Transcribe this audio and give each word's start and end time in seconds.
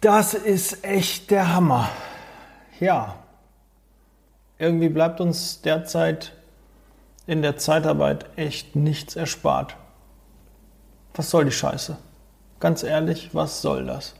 Das 0.00 0.34
ist 0.34 0.84
echt 0.84 1.30
der 1.30 1.54
Hammer. 1.54 1.88
Ja, 2.78 3.16
irgendwie 4.58 4.88
bleibt 4.88 5.20
uns 5.20 5.62
derzeit 5.62 6.32
in 7.26 7.42
der 7.42 7.56
Zeitarbeit 7.56 8.26
echt 8.36 8.76
nichts 8.76 9.16
erspart. 9.16 9.76
Was 11.14 11.30
soll 11.30 11.46
die 11.46 11.50
Scheiße? 11.50 11.96
Ganz 12.60 12.82
ehrlich, 12.82 13.34
was 13.34 13.62
soll 13.62 13.86
das? 13.86 14.14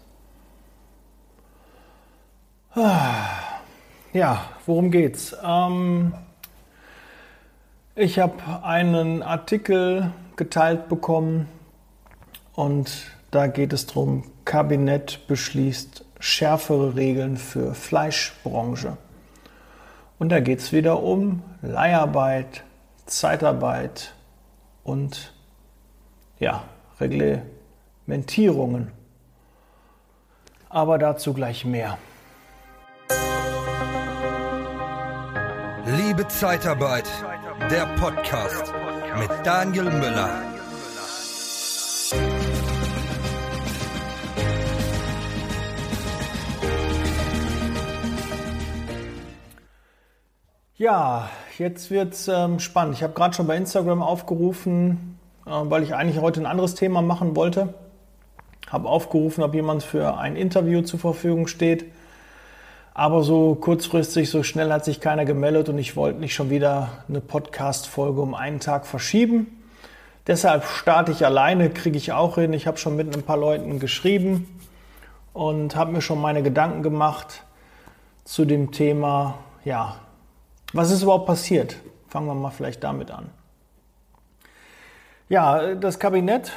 Ja, 4.13 4.45
worum 4.67 4.91
geht's? 4.91 5.35
Ähm, 5.43 6.15
ich 7.95 8.19
habe 8.19 8.63
einen 8.63 9.23
Artikel 9.23 10.13
geteilt 10.37 10.89
bekommen 10.89 11.49
und 12.55 13.16
da 13.37 13.49
geht 13.49 13.75
es 13.75 13.87
darum, 13.87 14.25
Kabinett 14.47 15.27
beschließt 15.29 16.07
schärfere 16.19 16.97
Regeln 16.97 17.37
für 17.37 17.75
Fleischbranche. 17.75 18.97
Und 20.19 20.31
da 20.31 20.41
geht 20.41 20.61
es 20.61 20.73
wieder 20.73 21.03
um 21.03 21.43
Leiharbeit, 21.61 22.65
Zeitarbeit 23.05 24.15
und 24.85 25.35
ja, 26.39 26.65
Reglementierungen. 26.99 28.91
Aber 30.71 30.97
dazu 30.97 31.35
gleich 31.35 31.67
mehr. 31.67 31.99
Liebe 35.85 36.27
Zeitarbeit, 36.29 37.09
der 37.71 37.85
Podcast 37.99 38.73
mit 39.19 39.31
Daniel 39.45 39.91
Müller. 39.91 40.46
Ja, 50.79 51.31
jetzt 51.57 51.91
wird's 51.91 52.29
ähm, 52.29 52.61
spannend. 52.61 52.97
Ich 52.97 53.03
habe 53.03 53.15
gerade 53.15 53.35
schon 53.35 53.47
bei 53.47 53.57
Instagram 53.57 54.03
aufgerufen, 54.03 55.19
äh, 55.47 55.51
weil 55.51 55.83
ich 55.83 55.95
eigentlich 55.95 56.21
heute 56.21 56.41
ein 56.41 56.45
anderes 56.45 56.75
Thema 56.75 57.01
machen 57.01 57.35
wollte. 57.35 57.73
Habe 58.69 58.87
aufgerufen, 58.87 59.43
ob 59.43 59.55
jemand 59.55 59.83
für 59.83 60.19
ein 60.19 60.37
Interview 60.37 60.83
zur 60.83 61.01
Verfügung 61.01 61.47
steht. 61.47 61.87
Aber 62.93 63.23
so 63.23 63.55
kurzfristig, 63.55 64.29
so 64.29 64.43
schnell 64.43 64.71
hat 64.71 64.85
sich 64.85 65.01
keiner 65.01 65.25
gemeldet 65.25 65.71
und 65.71 65.79
ich 65.79 65.97
wollte 65.97 66.21
nicht 66.21 66.35
schon 66.35 66.51
wieder 66.51 66.91
eine 67.09 67.23
Podcast-Folge 67.23 68.21
um 68.21 68.35
einen 68.35 68.61
Tag 68.61 68.87
verschieben. 68.87 69.47
Deshalb 70.27 70.65
starte 70.65 71.11
ich 71.11 71.25
alleine, 71.25 71.71
kriege 71.71 71.97
ich 71.97 72.13
auch 72.13 72.35
hin. 72.35 72.53
Ich 72.53 72.67
habe 72.67 72.77
schon 72.77 72.97
mit 72.97 73.17
ein 73.17 73.23
paar 73.23 73.39
Leuten 73.39 73.79
geschrieben 73.79 74.61
und 75.33 75.75
habe 75.75 75.93
mir 75.93 76.03
schon 76.03 76.21
meine 76.21 76.43
Gedanken 76.43 76.83
gemacht 76.83 77.45
zu 78.25 78.45
dem 78.45 78.73
Thema, 78.73 79.39
ja, 79.65 79.97
was 80.77 80.91
ist 80.91 81.03
überhaupt 81.03 81.27
passiert? 81.27 81.77
Fangen 82.09 82.27
wir 82.27 82.35
mal 82.35 82.51
vielleicht 82.51 82.85
damit 82.85 83.11
an. 83.11 83.31
Ja, 85.29 85.75
das 85.75 85.99
Kabinett 85.99 86.53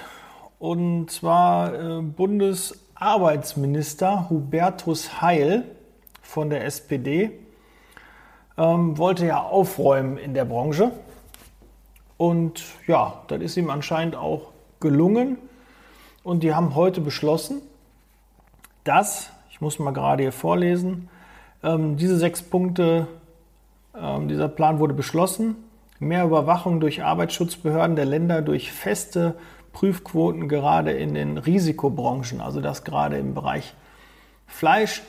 und 0.59 1.09
zwar 1.09 1.73
äh, 1.73 2.01
Bundesarbeitsminister 2.01 4.29
Hubertus 4.29 5.21
Heil 5.21 5.63
von 6.21 6.49
der 6.49 6.65
SPD 6.65 7.31
ähm, 8.57 8.97
wollte 8.97 9.25
ja 9.25 9.41
aufräumen 9.41 10.17
in 10.17 10.33
der 10.33 10.43
Branche. 10.45 10.91
Und 12.17 12.65
ja, 12.85 13.21
das 13.29 13.41
ist 13.41 13.55
ihm 13.55 13.69
anscheinend 13.69 14.17
auch 14.17 14.51
gelungen. 14.81 15.37
Und 16.23 16.43
die 16.43 16.53
haben 16.53 16.75
heute 16.75 16.99
beschlossen, 16.99 17.61
dass, 18.83 19.31
ich 19.49 19.61
muss 19.61 19.79
mal 19.79 19.93
gerade 19.93 20.23
hier 20.23 20.33
vorlesen, 20.33 21.07
ähm, 21.63 21.95
diese 21.95 22.17
sechs 22.17 22.41
Punkte 22.41 23.07
ähm, 23.97 24.27
dieser 24.27 24.47
Plan 24.47 24.79
wurde 24.79 24.93
beschlossen. 24.93 25.55
Mehr 25.99 26.23
Überwachung 26.23 26.79
durch 26.79 27.03
Arbeitsschutzbehörden 27.03 27.95
der 27.95 28.05
Länder 28.05 28.41
durch 28.41 28.71
feste 28.71 29.35
Prüfquoten 29.73 30.47
gerade 30.47 30.91
in 30.91 31.13
den 31.13 31.37
Risikobranchen, 31.37 32.41
also 32.41 32.61
das 32.61 32.83
gerade 32.83 33.17
im 33.17 33.33
Bereich 33.33 33.73
Fleisch. 34.47 35.03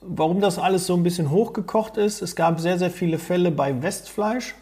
Warum 0.00 0.40
das 0.40 0.58
alles 0.58 0.86
so 0.86 0.94
ein 0.94 1.02
bisschen 1.02 1.30
hochgekocht 1.30 1.96
ist, 1.96 2.20
es 2.20 2.36
gab 2.36 2.60
sehr, 2.60 2.78
sehr 2.78 2.90
viele 2.90 3.18
Fälle 3.18 3.50
bei 3.50 3.82
Westfleisch. 3.82 4.54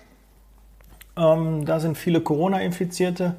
Ähm, 1.17 1.65
da 1.65 1.81
sind 1.81 1.99
viele 1.99 2.21
Corona-Infizierte, 2.21 3.35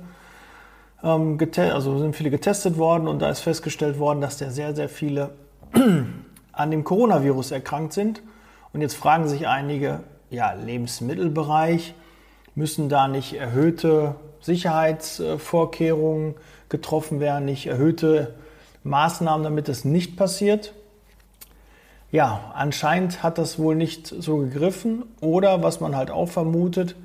ähm, 1.03 1.37
also 1.57 1.99
sind 1.99 2.15
viele 2.15 2.29
getestet 2.29 2.77
worden 2.77 3.07
und 3.07 3.21
da 3.21 3.29
ist 3.29 3.39
festgestellt 3.39 3.99
worden, 3.99 4.21
dass 4.21 4.37
da 4.37 4.49
sehr, 4.49 4.75
sehr 4.75 4.89
viele 4.89 5.31
an 6.51 6.71
dem 6.71 6.83
Coronavirus 6.83 7.51
erkrankt 7.51 7.93
sind. 7.93 8.21
Und 8.73 8.81
jetzt 8.81 8.95
fragen 8.95 9.27
sich 9.27 9.47
einige, 9.47 10.01
ja, 10.29 10.53
Lebensmittelbereich, 10.53 11.93
müssen 12.55 12.89
da 12.89 13.07
nicht 13.07 13.33
erhöhte 13.33 14.15
Sicherheitsvorkehrungen 14.41 16.35
getroffen 16.69 17.19
werden, 17.19 17.45
nicht 17.45 17.67
erhöhte 17.67 18.33
Maßnahmen, 18.83 19.43
damit 19.43 19.69
es 19.69 19.85
nicht 19.85 20.17
passiert? 20.17 20.73
Ja, 22.11 22.51
anscheinend 22.53 23.23
hat 23.23 23.37
das 23.37 23.57
wohl 23.57 23.75
nicht 23.75 24.07
so 24.07 24.37
gegriffen 24.37 25.03
oder 25.21 25.63
was 25.63 25.79
man 25.79 25.95
halt 25.95 26.11
auch 26.11 26.27
vermutet, 26.27 26.95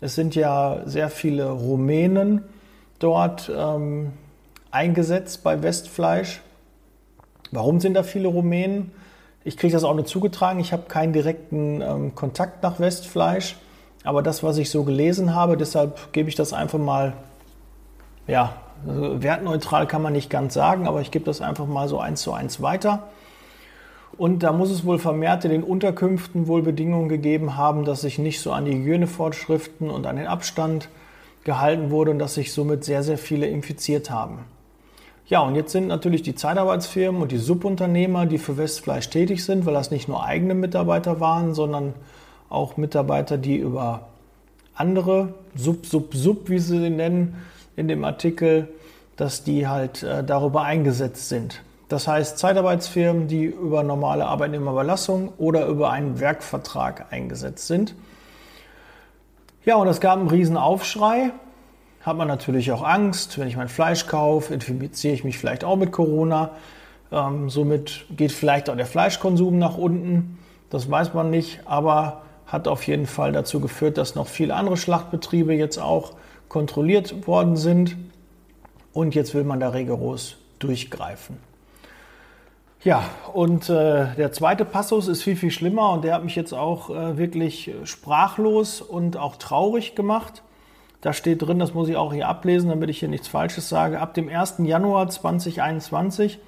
es 0.00 0.14
sind 0.14 0.36
ja 0.36 0.82
sehr 0.84 1.10
viele 1.10 1.50
Rumänen 1.50 2.44
dort 3.00 3.50
ähm, 3.54 4.12
eingesetzt 4.70 5.42
bei 5.42 5.60
Westfleisch. 5.62 6.40
Warum 7.50 7.80
sind 7.80 7.94
da 7.94 8.04
viele 8.04 8.28
Rumänen? 8.28 8.92
Ich 9.44 9.56
kriege 9.56 9.72
das 9.72 9.84
auch 9.84 9.94
nur 9.94 10.04
zugetragen. 10.04 10.60
Ich 10.60 10.72
habe 10.72 10.84
keinen 10.88 11.12
direkten 11.12 11.80
ähm, 11.80 12.14
Kontakt 12.14 12.62
nach 12.62 12.80
Westfleisch. 12.80 13.56
Aber 14.04 14.22
das, 14.22 14.42
was 14.42 14.58
ich 14.58 14.70
so 14.70 14.84
gelesen 14.84 15.34
habe, 15.34 15.56
deshalb 15.56 16.12
gebe 16.12 16.28
ich 16.28 16.34
das 16.34 16.52
einfach 16.52 16.78
mal, 16.78 17.14
ja, 18.26 18.54
also 18.86 19.22
wertneutral 19.22 19.86
kann 19.86 20.02
man 20.02 20.12
nicht 20.12 20.30
ganz 20.30 20.54
sagen, 20.54 20.86
aber 20.86 21.00
ich 21.00 21.10
gebe 21.10 21.24
das 21.24 21.40
einfach 21.40 21.66
mal 21.66 21.88
so 21.88 21.98
eins 21.98 22.22
zu 22.22 22.32
eins 22.32 22.62
weiter. 22.62 23.08
Und 24.16 24.42
da 24.42 24.52
muss 24.52 24.70
es 24.70 24.84
wohl 24.84 24.98
vermehrt 24.98 25.44
in 25.44 25.50
den 25.50 25.62
Unterkünften 25.62 26.46
wohl 26.46 26.62
Bedingungen 26.62 27.08
gegeben 27.08 27.56
haben, 27.56 27.84
dass 27.84 28.02
sich 28.02 28.18
nicht 28.18 28.40
so 28.40 28.52
an 28.52 28.64
die 28.64 28.72
Hygienevorschriften 28.72 29.90
und 29.90 30.06
an 30.06 30.16
den 30.16 30.26
Abstand 30.26 30.88
gehalten 31.44 31.90
wurde 31.90 32.10
und 32.10 32.18
dass 32.18 32.34
sich 32.34 32.52
somit 32.52 32.84
sehr, 32.84 33.02
sehr 33.02 33.18
viele 33.18 33.46
infiziert 33.46 34.10
haben. 34.10 34.40
Ja, 35.28 35.40
und 35.40 35.56
jetzt 35.56 35.72
sind 35.72 35.88
natürlich 35.88 36.22
die 36.22 36.34
Zeitarbeitsfirmen 36.34 37.20
und 37.20 37.32
die 37.32 37.38
Subunternehmer, 37.38 38.24
die 38.24 38.38
für 38.38 38.56
Westfleisch 38.56 39.10
tätig 39.10 39.44
sind, 39.44 39.66
weil 39.66 39.74
das 39.74 39.90
nicht 39.90 40.08
nur 40.08 40.24
eigene 40.24 40.54
Mitarbeiter 40.54 41.20
waren, 41.20 41.52
sondern 41.52 41.92
auch 42.48 42.78
Mitarbeiter, 42.78 43.36
die 43.36 43.58
über 43.58 44.08
andere 44.74 45.34
Sub, 45.54 45.84
Sub, 45.84 46.14
Sub, 46.14 46.48
wie 46.48 46.58
sie 46.58 46.78
sie 46.80 46.88
nennen, 46.88 47.36
in 47.76 47.88
dem 47.88 48.04
Artikel, 48.04 48.68
dass 49.16 49.44
die 49.44 49.68
halt 49.68 50.02
äh, 50.02 50.24
darüber 50.24 50.62
eingesetzt 50.62 51.28
sind. 51.28 51.62
Das 51.90 52.08
heißt, 52.08 52.38
Zeitarbeitsfirmen, 52.38 53.28
die 53.28 53.44
über 53.44 53.82
normale 53.82 54.24
Arbeitnehmerüberlassung 54.24 55.32
oder 55.36 55.66
über 55.66 55.90
einen 55.90 56.20
Werkvertrag 56.20 57.12
eingesetzt 57.12 57.66
sind. 57.66 57.94
Ja, 59.66 59.76
und 59.76 59.88
es 59.88 60.00
gab 60.00 60.18
einen 60.18 60.28
riesen 60.28 60.56
Aufschrei 60.56 61.32
hat 62.02 62.16
man 62.16 62.28
natürlich 62.28 62.72
auch 62.72 62.82
Angst, 62.82 63.38
wenn 63.38 63.48
ich 63.48 63.56
mein 63.56 63.68
Fleisch 63.68 64.06
kaufe, 64.06 64.54
infiziere 64.54 65.14
ich 65.14 65.24
mich 65.24 65.38
vielleicht 65.38 65.64
auch 65.64 65.76
mit 65.76 65.92
Corona. 65.92 66.50
Ähm, 67.10 67.50
somit 67.50 68.06
geht 68.10 68.32
vielleicht 68.32 68.70
auch 68.70 68.76
der 68.76 68.86
Fleischkonsum 68.86 69.58
nach 69.58 69.76
unten. 69.76 70.38
Das 70.70 70.90
weiß 70.90 71.14
man 71.14 71.30
nicht, 71.30 71.60
aber 71.64 72.22
hat 72.46 72.68
auf 72.68 72.86
jeden 72.86 73.06
Fall 73.06 73.32
dazu 73.32 73.60
geführt, 73.60 73.98
dass 73.98 74.14
noch 74.14 74.26
viele 74.26 74.54
andere 74.54 74.76
Schlachtbetriebe 74.76 75.54
jetzt 75.54 75.78
auch 75.78 76.12
kontrolliert 76.48 77.26
worden 77.26 77.56
sind. 77.56 77.96
Und 78.92 79.14
jetzt 79.14 79.34
will 79.34 79.44
man 79.44 79.60
da 79.60 79.68
rigoros 79.68 80.36
durchgreifen. 80.58 81.36
Ja, 82.84 83.02
und 83.32 83.68
äh, 83.68 84.14
der 84.14 84.32
zweite 84.32 84.64
Passus 84.64 85.08
ist 85.08 85.22
viel, 85.22 85.36
viel 85.36 85.50
schlimmer 85.50 85.92
und 85.92 86.04
der 86.04 86.14
hat 86.14 86.24
mich 86.24 86.36
jetzt 86.36 86.52
auch 86.52 86.90
äh, 86.90 87.18
wirklich 87.18 87.72
sprachlos 87.84 88.80
und 88.80 89.16
auch 89.16 89.36
traurig 89.36 89.94
gemacht. 89.94 90.42
Da 91.00 91.12
steht 91.12 91.42
drin, 91.42 91.60
das 91.60 91.74
muss 91.74 91.88
ich 91.88 91.96
auch 91.96 92.12
hier 92.12 92.28
ablesen, 92.28 92.70
damit 92.70 92.90
ich 92.90 92.98
hier 92.98 93.08
nichts 93.08 93.28
Falsches 93.28 93.68
sage. 93.68 94.00
Ab 94.00 94.14
dem 94.14 94.28
1. 94.28 94.56
Januar 94.58 95.08
2021 95.08 96.40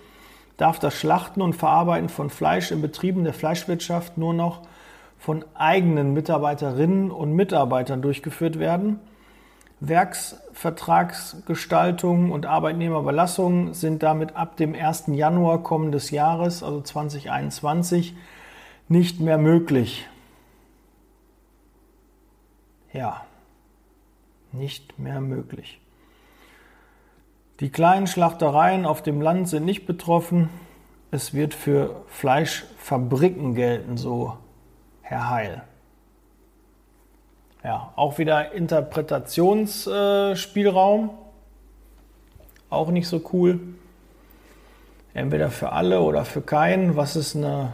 darf 0.56 0.80
das 0.80 0.94
Schlachten 0.94 1.40
und 1.40 1.54
Verarbeiten 1.54 2.08
von 2.08 2.30
Fleisch 2.30 2.72
in 2.72 2.82
Betrieben 2.82 3.22
der 3.22 3.32
Fleischwirtschaft 3.32 4.18
nur 4.18 4.34
noch 4.34 4.62
von 5.18 5.44
eigenen 5.54 6.14
Mitarbeiterinnen 6.14 7.12
und 7.12 7.32
Mitarbeitern 7.32 8.02
durchgeführt 8.02 8.58
werden. 8.58 8.98
Werksvertragsgestaltung 9.78 12.32
und 12.32 12.44
Arbeitnehmerüberlassung 12.44 13.72
sind 13.72 14.02
damit 14.02 14.34
ab 14.34 14.56
dem 14.56 14.74
1. 14.74 15.04
Januar 15.08 15.62
kommendes 15.62 16.10
Jahres, 16.10 16.64
also 16.64 16.80
2021, 16.80 18.16
nicht 18.88 19.20
mehr 19.20 19.38
möglich. 19.38 20.08
Ja 22.92 23.22
nicht 24.52 24.98
mehr 24.98 25.20
möglich. 25.20 25.80
Die 27.60 27.70
kleinen 27.70 28.06
Schlachtereien 28.06 28.86
auf 28.86 29.02
dem 29.02 29.20
Land 29.20 29.48
sind 29.48 29.64
nicht 29.64 29.86
betroffen. 29.86 30.48
es 31.10 31.34
wird 31.34 31.54
für 31.54 32.04
Fleischfabriken 32.06 33.54
gelten, 33.54 33.96
so 33.96 34.36
Herr 35.02 35.28
Heil. 35.28 35.62
Ja, 37.64 37.92
auch 37.96 38.18
wieder 38.18 38.52
Interpretationsspielraum. 38.52 41.10
Auch 42.70 42.90
nicht 42.90 43.08
so 43.08 43.20
cool. 43.32 43.60
Entweder 45.12 45.50
für 45.50 45.72
alle 45.72 46.00
oder 46.00 46.24
für 46.24 46.40
keinen. 46.40 46.96
Was 46.96 47.16
ist 47.16 47.36
eine 47.36 47.72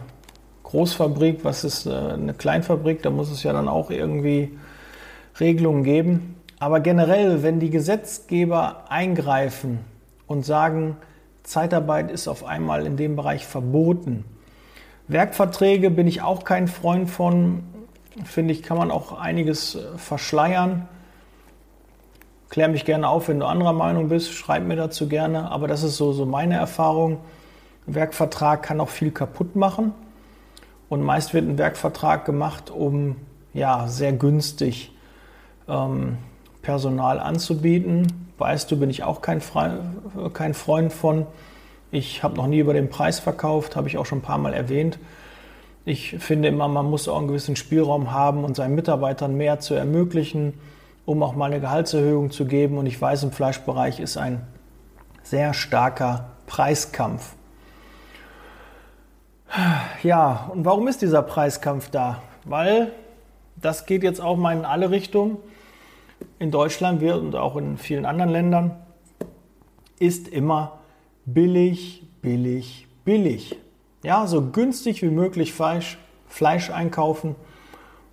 Großfabrik, 0.63 1.45
was 1.45 1.63
ist 1.63 1.85
äh, 1.85 1.91
eine 1.91 2.33
Kleinfabrik? 2.33 3.03
Da 3.03 3.11
muss 3.11 3.31
es 3.31 3.43
ja 3.43 3.53
dann 3.53 3.69
auch 3.69 3.91
irgendwie 3.91 4.57
Regelungen 5.39 5.83
geben. 5.83 6.36
Aber 6.59 6.79
generell, 6.79 7.43
wenn 7.43 7.59
die 7.59 7.69
Gesetzgeber 7.69 8.85
eingreifen 8.89 9.79
und 10.25 10.45
sagen, 10.45 10.97
Zeitarbeit 11.43 12.11
ist 12.11 12.27
auf 12.27 12.43
einmal 12.43 12.85
in 12.85 12.97
dem 12.97 13.15
Bereich 13.15 13.45
verboten. 13.45 14.25
Werkverträge 15.07 15.89
bin 15.89 16.07
ich 16.07 16.21
auch 16.21 16.43
kein 16.43 16.67
Freund 16.67 17.09
von. 17.09 17.63
Finde 18.25 18.53
ich, 18.53 18.63
kann 18.63 18.77
man 18.77 18.91
auch 18.91 19.17
einiges 19.17 19.75
äh, 19.75 19.97
verschleiern. 19.97 20.87
Klär 22.49 22.67
mich 22.67 22.85
gerne 22.85 23.07
auf, 23.07 23.27
wenn 23.27 23.39
du 23.39 23.45
anderer 23.45 23.73
Meinung 23.73 24.09
bist. 24.09 24.33
Schreib 24.33 24.63
mir 24.63 24.75
dazu 24.75 25.07
gerne. 25.07 25.51
Aber 25.51 25.67
das 25.67 25.83
ist 25.83 25.97
so, 25.97 26.11
so 26.11 26.25
meine 26.25 26.55
Erfahrung. 26.55 27.19
Ein 27.87 27.95
Werkvertrag 27.95 28.63
kann 28.63 28.81
auch 28.81 28.89
viel 28.89 29.11
kaputt 29.11 29.55
machen. 29.55 29.93
Und 30.89 31.03
meist 31.03 31.33
wird 31.33 31.47
ein 31.47 31.57
Werkvertrag 31.57 32.25
gemacht, 32.25 32.71
um 32.71 33.17
ja, 33.53 33.87
sehr 33.87 34.13
günstig 34.13 34.91
ähm, 35.67 36.17
Personal 36.67 37.21
anzubieten. 37.21 38.27
Weißt 38.37 38.69
du, 38.69 38.77
bin 38.77 38.89
ich 38.89 39.01
auch 39.05 39.21
kein, 39.21 39.39
Fre 39.39 39.79
kein 40.33 40.53
Freund 40.53 40.91
von. 40.91 41.25
Ich 41.91 42.23
habe 42.23 42.35
noch 42.35 42.47
nie 42.47 42.59
über 42.59 42.73
den 42.73 42.89
Preis 42.89 43.19
verkauft, 43.21 43.77
habe 43.77 43.87
ich 43.87 43.97
auch 43.97 44.05
schon 44.05 44.17
ein 44.17 44.21
paar 44.21 44.37
Mal 44.37 44.53
erwähnt. 44.53 44.99
Ich 45.85 46.17
finde 46.19 46.49
immer, 46.49 46.67
man 46.67 46.89
muss 46.89 47.07
auch 47.07 47.19
einen 47.19 47.29
gewissen 47.29 47.55
Spielraum 47.55 48.11
haben 48.11 48.43
und 48.43 48.57
seinen 48.57 48.75
Mitarbeitern 48.75 49.37
mehr 49.37 49.61
zu 49.61 49.75
ermöglichen, 49.75 50.55
um 51.05 51.23
auch 51.23 51.35
mal 51.35 51.45
eine 51.45 51.61
Gehaltserhöhung 51.61 52.31
zu 52.31 52.43
geben. 52.43 52.77
Und 52.77 52.85
ich 52.85 53.01
weiß, 53.01 53.23
im 53.23 53.31
Fleischbereich 53.31 54.01
ist 54.01 54.17
ein 54.17 54.41
sehr 55.23 55.53
starker 55.53 56.31
Preiskampf. 56.47 57.35
Ja, 60.03 60.51
und 60.51 60.65
warum 60.65 60.89
ist 60.89 61.01
dieser 61.01 61.21
Preiskampf 61.21 61.89
da? 61.91 62.21
Weil 62.43 62.91
das 63.55 63.85
geht 63.85 64.03
jetzt 64.03 64.19
auch 64.19 64.35
mal 64.35 64.51
in 64.51 64.65
alle 64.65 64.91
Richtungen 64.91 65.37
in 66.39 66.51
Deutschland 66.51 67.01
wird 67.01 67.19
und 67.19 67.35
auch 67.35 67.55
in 67.57 67.77
vielen 67.77 68.05
anderen 68.05 68.31
Ländern, 68.31 68.75
ist 69.99 70.27
immer 70.27 70.79
billig, 71.25 72.03
billig, 72.21 72.87
billig. 73.03 73.57
Ja, 74.03 74.27
so 74.27 74.41
günstig 74.41 75.01
wie 75.01 75.09
möglich 75.09 75.53
Fleisch, 75.53 75.97
Fleisch 76.27 76.69
einkaufen. 76.69 77.35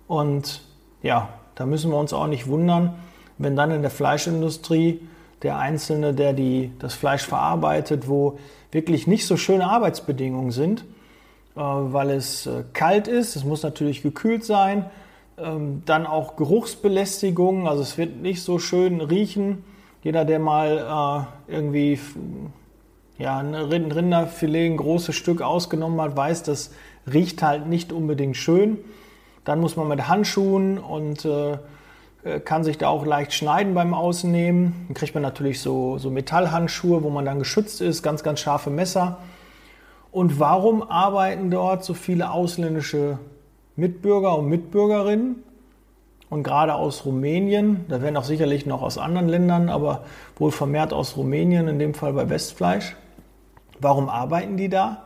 Und 0.07 0.61
ja, 1.01 1.29
da 1.55 1.65
müssen 1.65 1.91
wir 1.91 1.97
uns 1.97 2.13
auch 2.13 2.27
nicht 2.27 2.47
wundern, 2.47 2.95
wenn 3.37 3.55
dann 3.55 3.71
in 3.71 3.81
der 3.81 3.91
Fleischindustrie 3.91 4.99
der 5.41 5.57
Einzelne, 5.57 6.13
der 6.13 6.33
die, 6.33 6.71
das 6.79 6.93
Fleisch 6.93 7.25
verarbeitet, 7.25 8.07
wo 8.07 8.39
wirklich 8.71 9.05
nicht 9.07 9.27
so 9.27 9.37
schöne 9.37 9.67
Arbeitsbedingungen 9.67 10.51
sind, 10.51 10.81
äh, 11.55 11.59
weil 11.59 12.09
es 12.09 12.47
äh, 12.47 12.63
kalt 12.73 13.07
ist, 13.07 13.35
es 13.35 13.43
muss 13.43 13.61
natürlich 13.63 14.01
gekühlt 14.01 14.43
sein, 14.43 14.85
ähm, 15.37 15.83
dann 15.85 16.05
auch 16.05 16.35
Geruchsbelästigung, 16.35 17.67
also 17.67 17.81
es 17.81 17.97
wird 17.97 18.17
nicht 18.17 18.41
so 18.41 18.59
schön 18.59 19.01
riechen. 19.01 19.63
Jeder, 20.03 20.23
der 20.23 20.39
mal 20.39 21.27
äh, 21.49 21.53
irgendwie 21.53 21.99
ja, 23.17 23.37
ein 23.37 23.55
Rinderfilet, 23.55 24.71
ein 24.71 24.77
großes 24.77 25.15
Stück 25.15 25.41
ausgenommen 25.41 25.99
hat, 25.99 26.15
weiß, 26.15 26.43
das 26.43 26.71
riecht 27.11 27.41
halt 27.41 27.67
nicht 27.67 27.91
unbedingt 27.91 28.37
schön. 28.37 28.77
Dann 29.43 29.59
muss 29.59 29.75
man 29.75 29.87
mit 29.87 30.07
Handschuhen 30.07 30.77
und 30.77 31.25
äh, 31.25 31.57
kann 32.43 32.63
sich 32.63 32.77
da 32.77 32.87
auch 32.87 33.05
leicht 33.05 33.33
schneiden 33.33 33.73
beim 33.73 33.93
Ausnehmen. 33.93 34.85
Dann 34.87 34.95
kriegt 34.95 35.13
man 35.13 35.21
natürlich 35.21 35.61
so, 35.61 35.97
so 35.97 36.09
Metallhandschuhe, 36.09 37.03
wo 37.03 37.09
man 37.09 37.25
dann 37.25 37.39
geschützt 37.39 37.81
ist, 37.81 38.01
ganz, 38.01 38.23
ganz 38.23 38.39
scharfe 38.39 38.69
Messer. 38.69 39.19
Und 40.11 40.39
warum 40.39 40.81
arbeiten 40.81 41.51
dort 41.51 41.83
so 41.83 41.93
viele 41.93 42.31
ausländische 42.31 43.19
Mitbürger 43.75 44.37
und 44.37 44.47
Mitbürgerinnen 44.47 45.43
und 46.29 46.43
gerade 46.43 46.75
aus 46.75 47.05
Rumänien, 47.05 47.85
da 47.87 48.01
werden 48.01 48.17
auch 48.17 48.23
sicherlich 48.23 48.65
noch 48.65 48.81
aus 48.81 48.97
anderen 48.97 49.27
Ländern, 49.27 49.69
aber 49.69 50.05
wohl 50.37 50.51
vermehrt 50.51 50.93
aus 50.93 51.17
Rumänien, 51.17 51.67
in 51.67 51.79
dem 51.79 51.93
Fall 51.93 52.13
bei 52.13 52.29
Westfleisch. 52.29 52.95
Warum 53.79 54.09
arbeiten 54.09 54.57
die 54.57 54.69
da? 54.69 55.03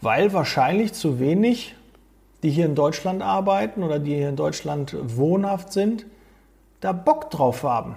Weil 0.00 0.32
wahrscheinlich 0.32 0.92
zu 0.92 1.18
wenig, 1.18 1.74
die 2.42 2.50
hier 2.50 2.66
in 2.66 2.76
Deutschland 2.76 3.22
arbeiten 3.22 3.82
oder 3.82 3.98
die 3.98 4.14
hier 4.14 4.28
in 4.28 4.36
Deutschland 4.36 4.96
wohnhaft 5.02 5.72
sind, 5.72 6.06
da 6.80 6.92
Bock 6.92 7.30
drauf 7.30 7.64
haben. 7.64 7.96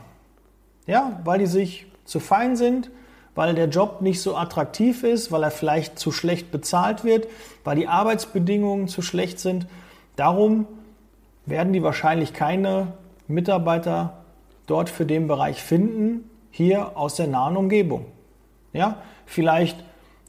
Ja, 0.87 1.19
weil 1.23 1.39
die 1.39 1.45
sich 1.45 1.85
zu 2.05 2.19
fein 2.19 2.55
sind, 2.55 2.89
weil 3.35 3.55
der 3.55 3.69
Job 3.69 4.01
nicht 4.01 4.21
so 4.21 4.35
attraktiv 4.35 5.03
ist, 5.03 5.31
weil 5.31 5.43
er 5.43 5.51
vielleicht 5.51 5.97
zu 5.97 6.11
schlecht 6.11 6.51
bezahlt 6.51 7.03
wird, 7.03 7.27
weil 7.63 7.77
die 7.77 7.87
Arbeitsbedingungen 7.87 8.87
zu 8.87 9.01
schlecht 9.01 9.39
sind. 9.39 9.67
Darum 10.15 10.67
werden 11.45 11.73
die 11.73 11.83
wahrscheinlich 11.83 12.33
keine 12.33 12.93
Mitarbeiter 13.27 14.17
dort 14.67 14.89
für 14.89 15.05
den 15.05 15.27
Bereich 15.27 15.61
finden, 15.61 16.29
hier 16.51 16.97
aus 16.97 17.15
der 17.15 17.27
nahen 17.27 17.57
Umgebung. 17.57 18.05
Ja, 18.73 18.97
vielleicht 19.25 19.83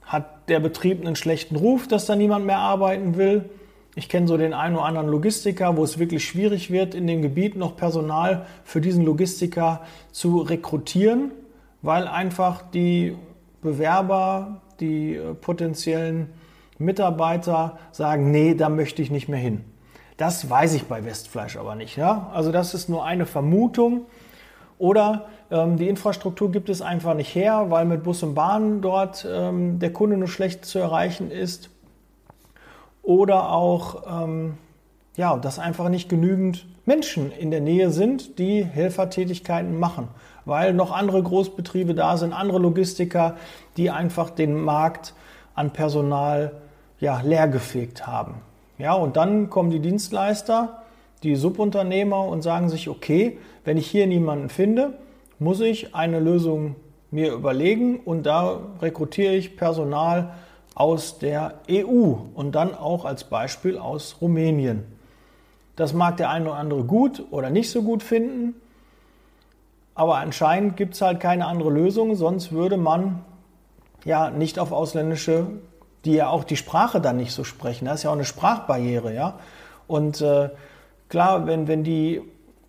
hat 0.05 0.49
der 0.49 0.61
Betrieb 0.61 1.01
einen 1.01 1.17
schlechten 1.17 1.57
Ruf, 1.57 1.89
dass 1.89 2.07
da 2.07 2.17
niemand 2.17 2.47
mehr 2.47 2.59
arbeiten 2.59 3.17
will. 3.17 3.51
Ich 3.95 4.09
kenne 4.09 4.27
so 4.27 4.37
den 4.37 4.55
einen 4.55 4.77
oder 4.77 4.85
anderen 4.85 5.09
Logistiker, 5.09 5.77
wo 5.77 5.85
es 5.85 5.99
wirklich 5.99 6.25
schwierig 6.25 6.71
wird, 6.71 6.95
in 6.95 7.07
dem 7.07 7.23
Gebiet 7.23 7.57
noch 7.57 7.77
Personal 7.77 8.47
für 8.65 8.81
diesen 8.81 9.05
Logistiker 9.05 9.83
zu 10.13 10.39
rekrutieren, 10.39 11.31
weil 11.83 12.07
einfach 12.09 12.63
die 12.71 13.17
Bewerber, 13.61 14.63
die 14.81 15.17
äh, 15.17 15.35
potenziellen 15.35 16.33
Mitarbeiter 16.79 17.79
sagen, 17.91 18.31
nee, 18.31 18.55
da 18.55 18.69
möchte 18.69 19.03
ich 19.03 19.11
nicht 19.11 19.29
mehr 19.29 19.39
hin. 19.39 19.65
Das 20.17 20.49
weiß 20.49 20.75
ich 20.75 20.85
bei 20.85 21.05
Westfleisch 21.05 21.57
aber 21.57 21.75
nicht. 21.75 21.97
Ja? 21.97 22.31
Also 22.33 22.53
das 22.53 22.75
ist 22.75 22.89
nur 22.89 23.05
eine 23.05 23.27
Vermutung. 23.27 24.03
Oder 24.79 25.27
ähm, 25.51 25.77
die 25.77 25.89
Infrastruktur 25.89 26.51
gibt 26.51 26.69
es 26.69 26.83
einfach 26.83 27.15
nicht 27.15 27.35
her, 27.35 27.67
weil 27.69 27.85
mit 27.85 28.03
Bus 28.03 28.23
und 28.23 28.35
Bahn 28.35 28.81
dort 28.81 29.27
ähm, 29.29 29.79
der 29.79 29.93
Kunde 29.93 30.17
nur 30.17 30.29
schlecht 30.29 30.65
zu 30.65 30.79
erreichen 30.79 31.31
ist. 31.31 31.71
Oder 33.03 33.51
auch, 33.51 34.25
ähm, 34.25 34.55
ja, 35.17 35.37
dass 35.37 35.59
einfach 35.59 35.89
nicht 35.89 36.09
genügend 36.09 36.67
Menschen 36.85 37.31
in 37.33 37.51
der 37.51 37.61
Nähe 37.61 37.91
sind, 37.91 38.39
die 38.39 38.65
Helfertätigkeiten 38.65 39.79
machen 39.79 40.09
weil 40.45 40.73
noch 40.75 40.93
andere 40.93 41.23
Großbetriebe 41.23 41.95
da 41.95 42.17
sind, 42.17 42.33
andere 42.33 42.59
Logistiker, 42.59 43.37
die 43.77 43.91
einfach 43.91 44.31
den 44.31 44.61
Markt 44.61 45.15
an 45.55 45.73
Personal 45.73 46.53
ja, 47.01 47.21
leergefegt 47.21 48.07
haben. 48.07 48.37
Ja, 48.79 48.95
und 48.95 49.17
dann 49.17 49.51
kommen 49.51 49.71
die 49.71 49.81
Dienstleister, 49.81 50.83
die 51.23 51.37
Subunternehmer 51.37 52.25
und 52.25 52.43
sagen 52.43 52.69
sich, 52.69 52.89
okay, 52.89 53.39
wenn 53.65 53.77
ich 53.77 53.87
hier 53.87 54.07
niemanden 54.07 54.49
finde, 54.49 54.95
muss 55.39 55.61
ich 55.61 55.95
eine 55.95 56.21
Lösung 56.21 56.77
mir 57.11 57.33
überlegen 57.33 58.01
und 58.01 58.25
da 58.25 58.59
rekrutiere 58.81 59.35
ich 59.35 59.57
Personal 59.57 60.35
aus 60.75 61.19
der 61.19 61.61
EU 61.71 62.15
und 62.35 62.55
dann 62.55 62.75
auch 62.75 63.05
als 63.05 63.25
Beispiel 63.25 63.77
aus 63.79 64.17
Rumänien. 64.21 64.85
Das 65.77 65.93
mag 65.93 66.17
der 66.17 66.31
eine 66.31 66.47
oder 66.47 66.59
andere 66.59 66.85
gut 66.85 67.25
oder 67.31 67.51
nicht 67.51 67.71
so 67.71 67.83
gut 67.83 68.03
finden. 68.03 68.55
Aber 69.95 70.17
anscheinend 70.17 70.77
gibt 70.77 70.95
es 70.95 71.03
halt 71.03 71.21
keine 71.21 71.47
andere 71.47 71.71
Lösung, 71.71 72.15
sonst 72.15 72.53
würde 72.53 72.77
man 72.77 73.25
ja 74.05 74.31
nicht 74.31 74.59
auf 74.59 74.73
ausländische, 74.73 75.47
die 76.05 76.15
ja 76.15 76.29
auch 76.29 76.45
die 76.45 76.57
Sprache 76.57 77.01
dann 77.01 77.17
nicht 77.17 77.33
so 77.33 77.45
sprechen. 77.45 77.85
Das 77.85 77.97
ist 77.97 78.05
ja 78.05 78.11
auch 78.11 78.15
eine 78.15 78.25
Sprachbarriere, 78.25 79.15
ja. 79.15 79.39
Und 79.87 80.21
äh, 80.21 80.51
klar, 81.09 81.47
wenn, 81.47 81.69
wenn 81.69 81.85
die, 81.85 82.23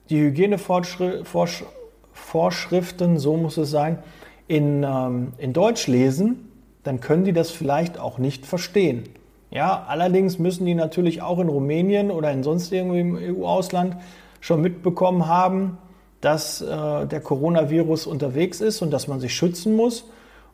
die 0.10 0.20
Hygienevorschriften, 0.20 3.18
so 3.18 3.38
muss 3.38 3.58
es 3.58 3.72
sein, 3.72 4.00
in, 4.48 4.84
ähm, 4.84 5.34
in 5.38 5.54
Deutsch 5.54 5.88
lesen, 5.88 6.50
dann 6.84 7.00
können 7.00 7.24
die 7.24 7.34
das 7.34 7.52
vielleicht 7.52 7.98
auch 7.98 8.18
nicht 8.18 8.46
verstehen. 8.46 9.06
Ja, 9.50 9.86
allerdings 9.88 10.40
müssen 10.40 10.66
die 10.66 10.74
natürlich 10.74 11.22
auch 11.22 11.40
in 11.40 11.48
Rumänien 11.48 12.12
oder 12.12 12.32
in 12.32 12.44
sonst 12.44 12.74
irgendwie 12.74 13.00
im 13.00 13.16
EU-Ausland 13.16 13.96
schon 14.42 14.62
mitbekommen 14.62 15.28
haben, 15.28 15.78
dass 16.24 16.62
äh, 16.62 17.06
der 17.06 17.20
Coronavirus 17.20 18.08
unterwegs 18.08 18.62
ist 18.62 18.82
und 18.82 18.92
dass 18.92 19.10
man 19.10 19.20
sich 19.20 19.36
schützen 19.36 19.76
muss. 19.76 20.06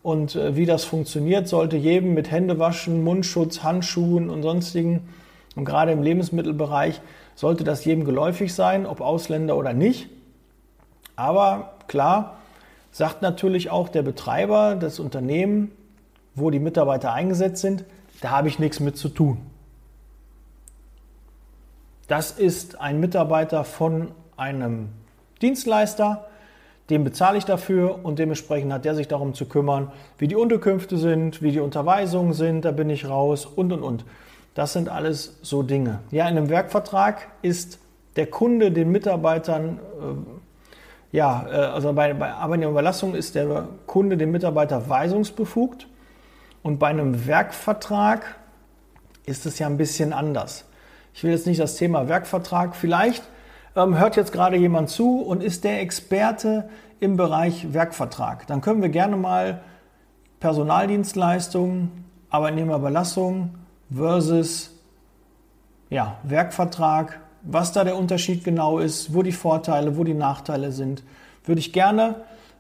Und 0.01 0.35
äh, 0.35 0.55
wie 0.55 0.65
das 0.65 0.83
funktioniert, 0.83 1.47
sollte 1.47 1.77
jedem 1.77 2.15
mit 2.15 2.31
Händewaschen, 2.31 3.03
Mundschutz, 3.03 3.61
Handschuhen 3.61 4.31
und 4.31 4.41
sonstigen, 4.41 5.07
und 5.55 5.65
gerade 5.65 5.91
im 5.91 6.01
Lebensmittelbereich, 6.01 7.01
sollte 7.35 7.63
das 7.63 7.85
jedem 7.85 8.03
geläufig 8.03 8.53
sein, 8.53 8.87
ob 8.87 8.99
Ausländer 8.99 9.57
oder 9.57 9.73
nicht. 9.73 10.09
Aber 11.15 11.73
klar, 11.87 12.37
sagt 12.91 13.21
natürlich 13.21 13.69
auch 13.69 13.89
der 13.89 14.01
Betreiber, 14.01 14.75
das 14.75 14.99
Unternehmen, 14.99 15.71
wo 16.33 16.49
die 16.49 16.59
Mitarbeiter 16.59 17.13
eingesetzt 17.13 17.61
sind, 17.61 17.85
da 18.21 18.31
habe 18.31 18.47
ich 18.47 18.57
nichts 18.57 18.79
mit 18.79 18.97
zu 18.97 19.09
tun. 19.09 19.37
Das 22.07 22.31
ist 22.31 22.81
ein 22.81 22.99
Mitarbeiter 22.99 23.63
von 23.63 24.11
einem 24.35 24.89
Dienstleister, 25.41 26.27
dem 26.89 27.03
bezahle 27.03 27.37
ich 27.37 27.45
dafür 27.45 27.99
und 28.03 28.19
dementsprechend 28.19 28.73
hat 28.73 28.85
der 28.85 28.95
sich 28.95 29.07
darum 29.07 29.33
zu 29.33 29.45
kümmern, 29.45 29.91
wie 30.17 30.27
die 30.27 30.35
Unterkünfte 30.35 30.97
sind, 30.97 31.41
wie 31.41 31.51
die 31.51 31.59
Unterweisungen 31.59 32.33
sind, 32.33 32.65
da 32.65 32.71
bin 32.71 32.89
ich 32.89 33.07
raus 33.07 33.45
und 33.45 33.71
und 33.71 33.83
und. 33.83 34.05
Das 34.55 34.73
sind 34.73 34.89
alles 34.89 35.37
so 35.41 35.61
Dinge. 35.61 35.99
Ja, 36.11 36.27
in 36.27 36.37
einem 36.37 36.49
Werkvertrag 36.49 37.27
ist 37.41 37.79
der 38.15 38.27
Kunde 38.27 38.71
den 38.71 38.91
Mitarbeitern, 38.91 39.79
äh, 41.13 41.17
ja, 41.17 41.45
äh, 41.47 41.55
also 41.55 41.93
bei, 41.93 42.13
bei 42.13 42.31
Arbeitnehmerüberlassung 42.31 43.13
ist 43.15 43.35
der 43.35 43.67
Kunde 43.85 44.17
dem 44.17 44.31
Mitarbeiter 44.31 44.89
weisungsbefugt 44.89 45.87
und 46.63 46.79
bei 46.79 46.87
einem 46.87 47.27
Werkvertrag 47.27 48.35
ist 49.25 49.45
es 49.45 49.59
ja 49.59 49.67
ein 49.67 49.77
bisschen 49.77 50.11
anders. 50.11 50.65
Ich 51.13 51.23
will 51.23 51.31
jetzt 51.31 51.45
nicht 51.45 51.59
das 51.59 51.75
Thema 51.75 52.09
Werkvertrag, 52.09 52.75
vielleicht 52.75 53.23
hört 53.75 54.15
jetzt 54.15 54.31
gerade 54.31 54.57
jemand 54.57 54.89
zu 54.89 55.21
und 55.21 55.43
ist 55.43 55.63
der 55.63 55.81
Experte 55.81 56.69
im 56.99 57.17
Bereich 57.17 57.73
Werkvertrag. 57.73 58.47
Dann 58.47 58.61
können 58.61 58.81
wir 58.81 58.89
gerne 58.89 59.15
mal 59.15 59.61
Personaldienstleistungen, 60.39 62.05
Arbeitnehmerüberlassung 62.29 63.55
versus 63.93 64.71
ja, 65.89 66.17
Werkvertrag, 66.23 67.19
was 67.41 67.71
da 67.71 67.83
der 67.83 67.97
Unterschied 67.97 68.43
genau 68.43 68.79
ist, 68.79 69.13
wo 69.13 69.23
die 69.23 69.31
Vorteile, 69.31 69.97
wo 69.97 70.03
die 70.03 70.13
Nachteile 70.13 70.71
sind, 70.71 71.03
würde 71.45 71.59
ich 71.59 71.73
gerne 71.73 72.15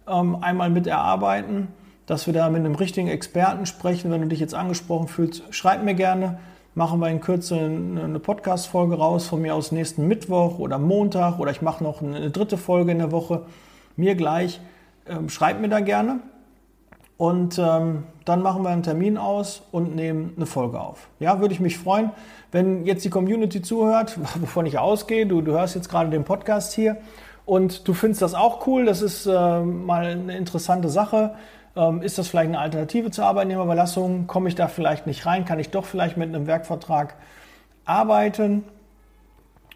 ähm, 0.07 0.37
einmal 0.41 0.69
mit 0.69 0.87
erarbeiten, 0.87 1.67
dass 2.05 2.25
wir 2.25 2.33
da 2.33 2.49
mit 2.49 2.61
einem 2.61 2.75
richtigen 2.75 3.07
Experten 3.07 3.65
sprechen. 3.65 4.09
Wenn 4.09 4.21
du 4.21 4.27
dich 4.27 4.39
jetzt 4.39 4.55
angesprochen 4.55 5.07
fühlst, 5.07 5.43
schreib 5.51 5.83
mir 5.83 5.93
gerne 5.93 6.39
machen 6.75 6.99
wir 6.99 7.09
in 7.09 7.19
Kürze 7.19 7.55
eine 7.55 8.19
Podcast-Folge 8.19 8.95
raus, 8.95 9.27
von 9.27 9.41
mir 9.41 9.55
aus 9.55 9.71
nächsten 9.71 10.07
Mittwoch 10.07 10.59
oder 10.59 10.77
Montag 10.77 11.39
oder 11.39 11.51
ich 11.51 11.61
mache 11.61 11.83
noch 11.83 12.01
eine 12.01 12.29
dritte 12.31 12.57
Folge 12.57 12.91
in 12.91 12.99
der 12.99 13.11
Woche. 13.11 13.43
Mir 13.95 14.15
gleich, 14.15 14.61
ähm, 15.07 15.29
schreibt 15.29 15.61
mir 15.61 15.69
da 15.69 15.79
gerne 15.79 16.19
und 17.17 17.59
ähm, 17.59 18.03
dann 18.23 18.41
machen 18.41 18.63
wir 18.63 18.69
einen 18.69 18.83
Termin 18.83 19.17
aus 19.17 19.63
und 19.71 19.93
nehmen 19.95 20.33
eine 20.37 20.45
Folge 20.45 20.79
auf. 20.79 21.09
Ja, 21.19 21.41
würde 21.41 21.53
ich 21.53 21.59
mich 21.59 21.77
freuen, 21.77 22.11
wenn 22.51 22.85
jetzt 22.85 23.03
die 23.03 23.09
Community 23.09 23.61
zuhört, 23.61 24.17
wovon 24.39 24.65
ich 24.65 24.79
ausgehe. 24.79 25.25
Du, 25.25 25.41
du 25.41 25.51
hörst 25.51 25.75
jetzt 25.75 25.89
gerade 25.89 26.09
den 26.09 26.23
Podcast 26.23 26.73
hier 26.73 26.97
und 27.45 27.87
du 27.87 27.93
findest 27.93 28.21
das 28.21 28.35
auch 28.35 28.65
cool. 28.67 28.85
Das 28.85 29.01
ist 29.01 29.25
äh, 29.25 29.59
mal 29.61 30.05
eine 30.05 30.37
interessante 30.37 30.87
Sache. 30.87 31.35
Ähm, 31.75 32.01
ist 32.01 32.17
das 32.17 32.27
vielleicht 32.27 32.49
eine 32.49 32.59
Alternative 32.59 33.11
zur 33.11 33.25
Arbeitnehmerüberlassung? 33.25 34.27
Komme 34.27 34.49
ich 34.49 34.55
da 34.55 34.67
vielleicht 34.67 35.07
nicht 35.07 35.25
rein? 35.25 35.45
Kann 35.45 35.59
ich 35.59 35.69
doch 35.69 35.85
vielleicht 35.85 36.17
mit 36.17 36.29
einem 36.29 36.47
Werkvertrag 36.47 37.15
arbeiten? 37.85 38.63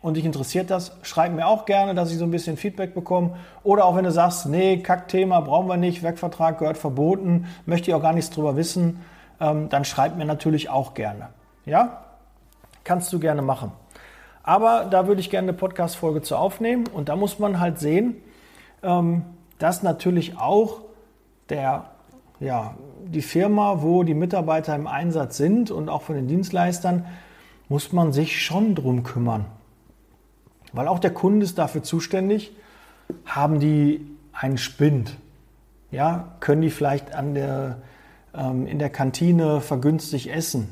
Und 0.02 0.18
dich 0.18 0.26
interessiert 0.26 0.70
das, 0.70 0.92
schreib 1.02 1.32
mir 1.32 1.48
auch 1.48 1.66
gerne, 1.66 1.96
dass 1.96 2.12
ich 2.12 2.18
so 2.18 2.26
ein 2.26 2.32
bisschen 2.32 2.58
Feedback 2.58 2.94
bekomme. 2.94 3.38
Oder 3.64 3.86
auch 3.86 3.96
wenn 3.96 4.04
du 4.04 4.12
sagst, 4.12 4.46
nee, 4.48 4.78
Kackthema 4.80 5.40
brauchen 5.40 5.68
wir 5.68 5.78
nicht, 5.78 6.04
Werkvertrag 6.04 6.60
gehört 6.60 6.78
verboten, 6.78 7.48
möchte 7.66 7.90
ich 7.90 7.96
auch 7.96 8.02
gar 8.02 8.12
nichts 8.12 8.30
drüber 8.30 8.58
wissen, 8.58 9.00
ähm, 9.40 9.70
dann 9.70 9.86
schreib 9.86 10.18
mir 10.18 10.26
natürlich 10.26 10.70
auch 10.70 10.94
gerne. 10.94 11.30
Ja? 11.66 12.04
Kannst 12.84 13.14
du 13.14 13.20
gerne 13.20 13.42
machen. 13.42 13.72
Aber 14.44 14.88
da 14.90 15.08
würde 15.08 15.22
ich 15.22 15.30
gerne 15.30 15.48
eine 15.48 15.58
Podcast-Folge 15.58 16.22
zu 16.22 16.36
aufnehmen. 16.36 16.84
Und 16.94 17.08
da 17.08 17.16
muss 17.16 17.40
man 17.40 17.62
halt 17.62 17.80
sehen, 17.80 18.18
ähm, 18.84 19.24
dass 19.58 19.84
natürlich 19.84 20.38
auch 20.38 20.82
der, 21.50 21.92
ja, 22.40 22.76
die 23.06 23.22
Firma, 23.22 23.82
wo 23.82 24.04
die 24.04 24.14
Mitarbeiter 24.14 24.76
im 24.76 24.88
Einsatz 24.88 25.38
sind 25.38 25.72
und 25.72 25.90
auch 25.90 26.02
von 26.02 26.16
den 26.16 26.28
Dienstleistern, 26.28 27.06
muss 27.70 27.92
man 27.92 28.14
sich 28.14 28.44
schon 28.44 28.76
drum 28.76 29.04
kümmern. 29.04 29.46
Weil 30.74 30.88
auch 30.88 31.00
der 31.00 31.12
Kunde 31.12 31.46
ist 31.46 31.58
dafür 31.58 31.84
zuständig. 31.84 32.52
Haben 33.26 33.60
die 33.60 34.06
einen 34.34 34.58
Spind? 34.58 35.18
Ja, 35.92 36.36
können 36.40 36.62
die 36.62 36.72
vielleicht 36.72 37.14
an 37.14 37.36
der, 37.36 37.78
ähm, 38.34 38.66
in 38.66 38.80
der 38.80 38.90
Kantine 38.90 39.62
vergünstigt 39.62 40.28
essen? 40.28 40.70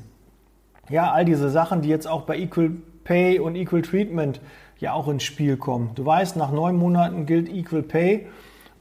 Ja, 0.89 1.11
all 1.11 1.25
diese 1.25 1.49
Sachen, 1.49 1.81
die 1.81 1.89
jetzt 1.89 2.07
auch 2.07 2.23
bei 2.23 2.37
Equal 2.37 2.71
Pay 3.03 3.39
und 3.39 3.55
Equal 3.55 3.81
Treatment 3.81 4.41
ja 4.79 4.93
auch 4.93 5.07
ins 5.07 5.23
Spiel 5.23 5.57
kommen. 5.57 5.91
Du 5.95 6.05
weißt, 6.05 6.35
nach 6.35 6.51
neun 6.51 6.75
Monaten 6.75 7.25
gilt 7.25 7.47
Equal 7.49 7.83
Pay 7.83 8.27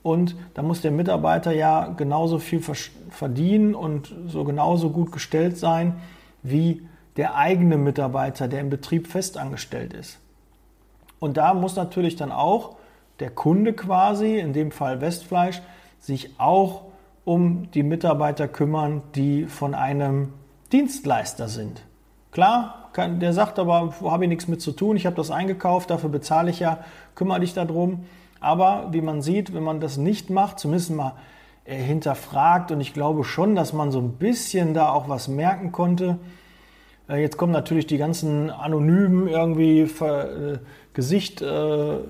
und 0.02 0.34
da 0.54 0.62
muss 0.62 0.80
der 0.80 0.90
Mitarbeiter 0.90 1.52
ja 1.52 1.88
genauso 1.88 2.38
viel 2.38 2.62
verdienen 3.10 3.74
und 3.74 4.14
so 4.26 4.44
genauso 4.44 4.90
gut 4.90 5.12
gestellt 5.12 5.58
sein 5.58 6.00
wie 6.42 6.86
der 7.16 7.36
eigene 7.36 7.76
Mitarbeiter, 7.76 8.48
der 8.48 8.60
im 8.60 8.70
Betrieb 8.70 9.06
festangestellt 9.06 9.92
ist. 9.92 10.18
Und 11.18 11.36
da 11.36 11.52
muss 11.52 11.76
natürlich 11.76 12.16
dann 12.16 12.32
auch 12.32 12.76
der 13.18 13.30
Kunde 13.30 13.74
quasi, 13.74 14.38
in 14.38 14.54
dem 14.54 14.70
Fall 14.70 15.02
Westfleisch, 15.02 15.60
sich 15.98 16.30
auch 16.38 16.84
um 17.26 17.70
die 17.72 17.82
Mitarbeiter 17.82 18.48
kümmern, 18.48 19.02
die 19.14 19.44
von 19.44 19.74
einem 19.74 20.32
Dienstleister 20.72 21.48
sind. 21.48 21.82
Klar, 22.32 22.88
kann, 22.92 23.20
der 23.20 23.32
sagt 23.32 23.58
aber, 23.58 23.92
habe 24.02 24.24
ich 24.24 24.28
nichts 24.28 24.48
mit 24.48 24.62
zu 24.62 24.72
tun, 24.72 24.96
ich 24.96 25.04
habe 25.04 25.16
das 25.16 25.30
eingekauft, 25.30 25.90
dafür 25.90 26.08
bezahle 26.08 26.50
ich 26.50 26.60
ja, 26.60 26.78
kümmere 27.14 27.40
dich 27.40 27.52
darum. 27.52 28.06
Aber 28.40 28.88
wie 28.92 29.02
man 29.02 29.22
sieht, 29.22 29.54
wenn 29.54 29.62
man 29.62 29.80
das 29.80 29.98
nicht 29.98 30.30
macht, 30.30 30.58
zumindest 30.58 30.90
mal 30.90 31.14
äh, 31.64 31.76
hinterfragt 31.76 32.72
und 32.72 32.80
ich 32.80 32.94
glaube 32.94 33.22
schon, 33.22 33.54
dass 33.54 33.72
man 33.72 33.92
so 33.92 34.00
ein 34.00 34.12
bisschen 34.12 34.74
da 34.74 34.90
auch 34.90 35.08
was 35.08 35.28
merken 35.28 35.72
konnte. 35.72 36.18
Äh, 37.08 37.20
jetzt 37.20 37.36
kommen 37.36 37.52
natürlich 37.52 37.86
die 37.86 37.98
ganzen 37.98 38.50
anonymen 38.50 39.28
irgendwie 39.28 39.86
ver, 39.86 40.52
äh, 40.54 40.58
Gesicht 40.94 41.42
äh, 41.42 41.94
äh, 41.94 42.00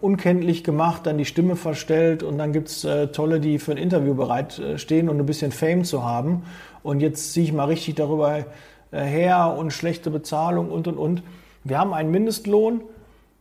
unkenntlich 0.00 0.64
gemacht, 0.64 1.06
dann 1.06 1.18
die 1.18 1.24
Stimme 1.24 1.56
verstellt 1.56 2.22
und 2.22 2.38
dann 2.38 2.52
gibt's 2.52 2.84
äh, 2.84 3.08
tolle, 3.08 3.40
die 3.40 3.58
für 3.58 3.72
ein 3.72 3.78
Interview 3.78 4.14
bereit 4.14 4.62
stehen 4.76 5.08
und 5.08 5.18
ein 5.18 5.26
bisschen 5.26 5.52
Fame 5.52 5.84
zu 5.84 6.04
haben. 6.04 6.44
Und 6.82 7.00
jetzt 7.00 7.32
ziehe 7.32 7.44
ich 7.44 7.52
mal 7.52 7.64
richtig 7.64 7.96
darüber 7.96 8.46
her 8.90 9.54
und 9.58 9.72
schlechte 9.72 10.10
Bezahlung 10.10 10.70
und 10.70 10.88
und 10.88 10.96
und. 10.96 11.22
Wir 11.64 11.78
haben 11.78 11.92
einen 11.92 12.10
Mindestlohn 12.10 12.80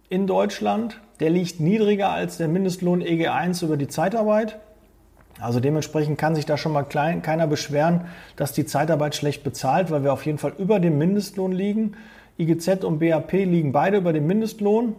in 0.10 0.28
Deutschland 0.28 1.00
der 1.20 1.30
liegt 1.30 1.60
niedriger 1.60 2.10
als 2.10 2.38
der 2.38 2.48
Mindestlohn 2.48 3.02
EG1 3.02 3.64
über 3.64 3.78
die 3.78 3.88
Zeitarbeit. 3.88 4.60
Also 5.40 5.60
dementsprechend 5.60 6.18
kann 6.18 6.36
sich 6.36 6.46
da 6.46 6.58
schon 6.58 6.74
mal 6.74 6.84
klein, 6.84 7.22
keiner 7.22 7.48
beschweren, 7.48 8.06
dass 8.36 8.54
die 8.54 8.66
Zeitarbeit 8.66 9.16
schlecht 9.16 9.44
bezahlt, 9.44 9.92
weil 9.92 10.04
wir 10.04 10.14
auf 10.14 10.26
jeden 10.26 10.38
Fall 10.38 10.54
über 10.58 10.80
dem 10.80 10.98
Mindestlohn 10.98 11.52
liegen. 11.52 11.96
IGZ 12.40 12.84
und 12.84 13.00
BAP 13.00 13.32
liegen 13.34 13.72
beide 13.72 13.98
über 13.98 14.14
dem 14.14 14.28
Mindestlohn. 14.28 14.96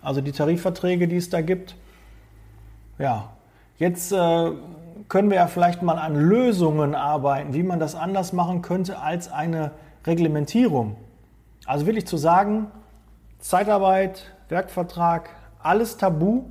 Also 0.00 0.20
die 0.20 0.32
Tarifverträge, 0.32 1.08
die 1.08 1.16
es 1.16 1.28
da 1.30 1.40
gibt. 1.40 1.76
Ja, 2.98 3.30
jetzt 3.78 4.12
äh, 4.12 4.50
können 5.08 5.30
wir 5.30 5.36
ja 5.36 5.46
vielleicht 5.46 5.82
mal 5.82 5.98
an 5.98 6.16
Lösungen 6.16 6.94
arbeiten, 6.94 7.54
wie 7.54 7.62
man 7.62 7.78
das 7.78 7.94
anders 7.94 8.32
machen 8.32 8.62
könnte 8.62 8.98
als 8.98 9.30
eine 9.30 9.72
Reglementierung. 10.06 10.96
Also 11.66 11.86
wirklich 11.86 12.06
zu 12.06 12.16
sagen, 12.16 12.68
Zeitarbeit, 13.40 14.24
Werkvertrag, 14.48 15.30
alles 15.62 15.96
tabu. 15.96 16.44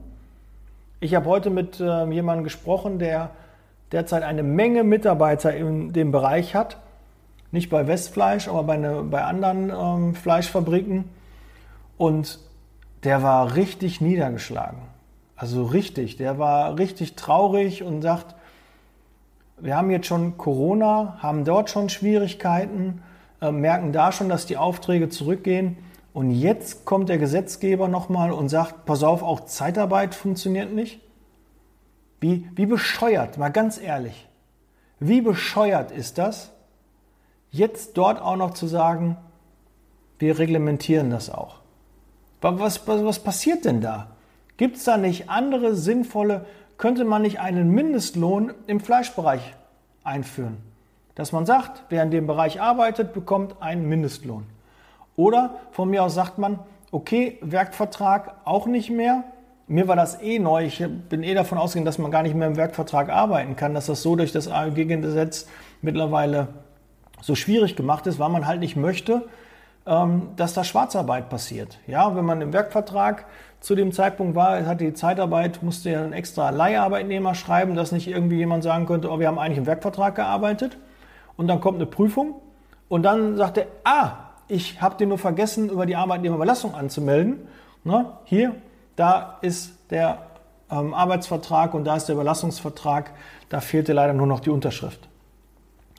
Ich 0.99 1.15
habe 1.15 1.25
heute 1.25 1.49
mit 1.49 1.79
äh, 1.79 2.05
jemandem 2.05 2.43
gesprochen, 2.43 2.99
der 2.99 3.31
derzeit 3.91 4.23
eine 4.23 4.43
Menge 4.43 4.83
Mitarbeiter 4.83 5.55
in 5.55 5.93
dem 5.93 6.11
Bereich 6.11 6.55
hat. 6.55 6.77
Nicht 7.51 7.69
bei 7.69 7.87
Westfleisch, 7.87 8.47
aber 8.47 8.63
bei, 8.63 8.73
eine, 8.73 9.03
bei 9.03 9.23
anderen 9.23 9.69
ähm, 9.69 10.15
Fleischfabriken. 10.15 11.05
Und 11.97 12.39
der 13.03 13.23
war 13.23 13.55
richtig 13.55 14.01
niedergeschlagen. 14.01 14.79
Also 15.35 15.63
richtig. 15.63 16.17
Der 16.17 16.37
war 16.37 16.77
richtig 16.77 17.15
traurig 17.15 17.83
und 17.83 18.01
sagt, 18.01 18.35
wir 19.59 19.75
haben 19.75 19.89
jetzt 19.89 20.07
schon 20.07 20.37
Corona, 20.37 21.17
haben 21.19 21.45
dort 21.45 21.69
schon 21.71 21.89
Schwierigkeiten, 21.89 23.01
äh, 23.41 23.51
merken 23.51 23.91
da 23.91 24.11
schon, 24.11 24.29
dass 24.29 24.45
die 24.45 24.57
Aufträge 24.57 25.09
zurückgehen. 25.09 25.77
Und 26.13 26.31
jetzt 26.31 26.85
kommt 26.85 27.09
der 27.09 27.17
Gesetzgeber 27.17 27.87
nochmal 27.87 28.31
und 28.31 28.49
sagt, 28.49 28.85
pass 28.85 29.03
auf, 29.03 29.21
auch 29.21 29.45
Zeitarbeit 29.45 30.15
funktioniert 30.15 30.73
nicht. 30.73 30.99
Wie, 32.19 32.49
wie 32.55 32.65
bescheuert, 32.65 33.37
mal 33.37 33.49
ganz 33.49 33.79
ehrlich, 33.79 34.27
wie 34.99 35.21
bescheuert 35.21 35.91
ist 35.91 36.17
das, 36.17 36.51
jetzt 37.51 37.97
dort 37.97 38.21
auch 38.21 38.35
noch 38.35 38.55
zu 38.55 38.65
sagen, 38.67 39.17
wir 40.17 40.39
reglementieren 40.39 41.11
das 41.11 41.29
auch. 41.29 41.59
Was, 42.41 42.87
was, 42.87 43.03
was 43.05 43.19
passiert 43.19 43.65
denn 43.65 43.81
da? 43.81 44.07
Gibt 44.57 44.77
es 44.77 44.83
da 44.83 44.97
nicht 44.97 45.29
andere 45.29 45.75
sinnvolle, 45.75 46.45
könnte 46.77 47.05
man 47.05 47.21
nicht 47.21 47.39
einen 47.39 47.69
Mindestlohn 47.69 48.53
im 48.65 48.79
Fleischbereich 48.79 49.53
einführen? 50.03 50.57
Dass 51.13 51.31
man 51.31 51.45
sagt, 51.45 51.83
wer 51.89 52.03
in 52.03 52.11
dem 52.11 52.27
Bereich 52.27 52.61
arbeitet, 52.61 53.13
bekommt 53.13 53.61
einen 53.61 53.87
Mindestlohn. 53.87 54.45
Oder 55.17 55.55
von 55.71 55.89
mir 55.89 56.03
aus 56.03 56.15
sagt 56.15 56.37
man, 56.37 56.59
okay, 56.91 57.37
Werkvertrag 57.41 58.35
auch 58.45 58.67
nicht 58.67 58.89
mehr, 58.89 59.25
mir 59.67 59.89
war 59.89 59.97
das 59.97 60.21
eh 60.21 60.39
neu. 60.39 60.65
Ich 60.65 60.81
bin 61.09 61.23
eh 61.23 61.33
davon 61.33 61.57
ausgegangen, 61.57 61.85
dass 61.85 61.97
man 61.97 62.09
gar 62.09 62.23
nicht 62.23 62.35
mehr 62.35 62.47
im 62.47 62.55
Werkvertrag 62.55 63.09
arbeiten 63.09 63.57
kann, 63.57 63.73
dass 63.73 63.87
das 63.87 64.01
so 64.01 64.15
durch 64.15 64.31
das 64.31 64.47
AEG-Gesetz 64.47 65.47
mittlerweile 65.81 66.47
so 67.21 67.35
schwierig 67.35 67.75
gemacht 67.75 68.07
ist, 68.07 68.17
weil 68.19 68.29
man 68.29 68.47
halt 68.47 68.61
nicht 68.61 68.77
möchte, 68.77 69.27
ähm, 69.85 70.29
dass 70.37 70.53
da 70.53 70.63
Schwarzarbeit 70.63 71.29
passiert. 71.29 71.79
Ja, 71.87 72.15
wenn 72.15 72.23
man 72.23 72.39
im 72.39 72.53
Werkvertrag 72.53 73.25
zu 73.59 73.75
dem 73.75 73.91
Zeitpunkt 73.91 74.35
war, 74.35 74.65
hatte 74.65 74.85
die 74.85 74.93
Zeitarbeit, 74.93 75.63
musste 75.63 75.89
ja 75.89 76.03
ein 76.03 76.13
extra 76.13 76.51
Leiharbeitnehmer 76.51 77.35
schreiben, 77.35 77.75
dass 77.75 77.91
nicht 77.91 78.07
irgendwie 78.07 78.37
jemand 78.37 78.63
sagen 78.63 78.85
könnte, 78.85 79.11
oh, 79.11 79.19
wir 79.19 79.27
haben 79.27 79.39
eigentlich 79.39 79.57
im 79.57 79.65
Werkvertrag 79.65 80.15
gearbeitet 80.15 80.77
und 81.35 81.47
dann 81.47 81.59
kommt 81.59 81.77
eine 81.77 81.87
Prüfung 81.87 82.35
und 82.87 83.03
dann 83.03 83.35
sagt 83.35 83.57
er, 83.57 83.65
ah, 83.83 84.26
ich 84.47 84.81
habe 84.81 84.95
dir 84.95 85.07
nur 85.07 85.17
vergessen, 85.17 85.69
über 85.69 85.85
die 85.85 85.95
Arbeitnehmerüberlassung 85.95 86.75
anzumelden. 86.75 87.47
Na, 87.83 88.19
hier, 88.25 88.55
da 88.95 89.37
ist 89.41 89.73
der 89.89 90.19
ähm, 90.71 90.93
Arbeitsvertrag 90.93 91.73
und 91.73 91.85
da 91.85 91.95
ist 91.95 92.05
der 92.05 92.15
Überlassungsvertrag. 92.15 93.11
Da 93.49 93.59
fehlte 93.59 93.93
leider 93.93 94.13
nur 94.13 94.27
noch 94.27 94.39
die 94.39 94.49
Unterschrift. 94.49 95.07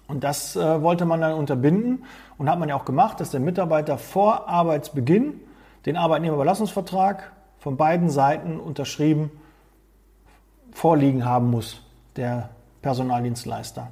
Und 0.06 0.24
das 0.24 0.56
äh, 0.56 0.82
wollte 0.82 1.04
man 1.04 1.20
dann 1.20 1.34
unterbinden 1.34 2.04
und 2.38 2.48
hat 2.48 2.58
man 2.58 2.68
ja 2.68 2.76
auch 2.76 2.84
gemacht, 2.84 3.20
dass 3.20 3.30
der 3.30 3.40
Mitarbeiter 3.40 3.98
vor 3.98 4.48
Arbeitsbeginn 4.48 5.40
den 5.84 5.96
Arbeitnehmerüberlassungsvertrag 5.96 7.32
von 7.58 7.76
beiden 7.76 8.08
Seiten 8.08 8.58
unterschrieben 8.58 9.30
vorliegen 10.72 11.24
haben 11.24 11.50
muss, 11.50 11.82
der 12.16 12.50
Personaldienstleister. 12.82 13.88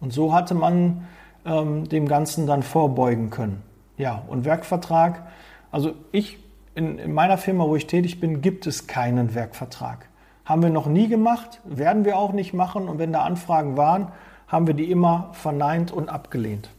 Und 0.00 0.12
so 0.12 0.34
hatte 0.34 0.54
man 0.54 1.06
ähm, 1.44 1.88
dem 1.88 2.06
Ganzen 2.06 2.46
dann 2.46 2.62
vorbeugen 2.62 3.30
können. 3.30 3.62
Ja, 3.98 4.22
und 4.28 4.44
Werkvertrag, 4.44 5.26
also 5.70 5.94
ich, 6.12 6.38
in, 6.74 6.98
in 6.98 7.12
meiner 7.12 7.38
Firma, 7.38 7.64
wo 7.64 7.76
ich 7.76 7.86
tätig 7.86 8.20
bin, 8.20 8.42
gibt 8.42 8.66
es 8.66 8.86
keinen 8.86 9.34
Werkvertrag. 9.34 10.08
Haben 10.44 10.62
wir 10.62 10.70
noch 10.70 10.86
nie 10.86 11.08
gemacht, 11.08 11.60
werden 11.64 12.04
wir 12.04 12.18
auch 12.18 12.32
nicht 12.32 12.54
machen. 12.54 12.88
Und 12.88 12.98
wenn 12.98 13.12
da 13.12 13.22
Anfragen 13.22 13.76
waren, 13.76 14.12
haben 14.46 14.66
wir 14.66 14.74
die 14.74 14.90
immer 14.90 15.30
verneint 15.32 15.90
und 15.90 16.08
abgelehnt. 16.08 16.70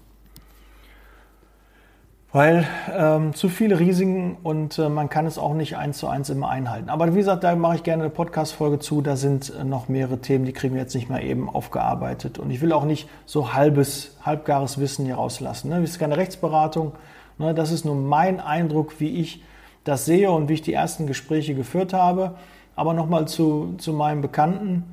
Weil 2.34 2.68
ähm, 2.94 3.34
zu 3.34 3.48
viele 3.48 3.80
Risiken 3.80 4.36
und 4.44 4.78
äh, 4.80 4.90
man 4.90 5.08
kann 5.08 5.26
es 5.26 5.38
auch 5.38 5.54
nicht 5.54 5.78
eins 5.78 5.98
zu 5.98 6.08
eins 6.08 6.30
immer 6.30 6.50
einhalten. 6.50 6.90
Aber 6.90 7.14
wie 7.14 7.20
gesagt, 7.20 7.46
da 7.46 7.56
mache 7.56 7.78
ich 7.78 7.84
gerne 7.84 8.04
eine 8.04 8.10
Podcast-Folge 8.10 8.80
zu. 8.80 9.02
Da 9.02 9.16
sind 9.16 9.54
äh, 9.58 9.64
noch 9.64 9.88
mehrere 9.88 10.20
Themen, 10.20 10.44
die 10.44 10.52
kriegen 10.52 10.74
wir 10.74 10.82
jetzt 10.82 10.94
nicht 10.94 11.10
mal 11.10 11.24
eben 11.24 11.50
aufgearbeitet. 11.50 12.38
Und 12.38 12.52
ich 12.52 12.62
will 12.62 12.74
auch 12.74 12.84
nicht 12.84 13.08
so 13.26 13.54
halbes, 13.54 14.18
halbgares 14.24 14.78
Wissen 14.78 15.06
hier 15.06 15.16
rauslassen. 15.16 15.70
Ne? 15.70 15.80
Das 15.80 15.92
ist 15.92 16.00
keine 16.00 16.18
Rechtsberatung. 16.18 16.92
Ne? 17.38 17.54
Das 17.54 17.72
ist 17.72 17.86
nur 17.86 17.96
mein 17.96 18.42
Eindruck, 18.42 19.00
wie 19.00 19.22
ich 19.22 19.42
das 19.86 20.04
sehe 20.04 20.30
und 20.30 20.50
wie 20.50 20.54
ich 20.54 20.62
die 20.62 20.74
ersten 20.74 21.08
Gespräche 21.08 21.56
geführt 21.56 21.94
habe. 21.94 22.36
Aber 22.76 22.94
nochmal 22.94 23.30
zu, 23.30 23.76
zu 23.78 23.94
meinem 23.94 24.22
Bekannten, 24.22 24.84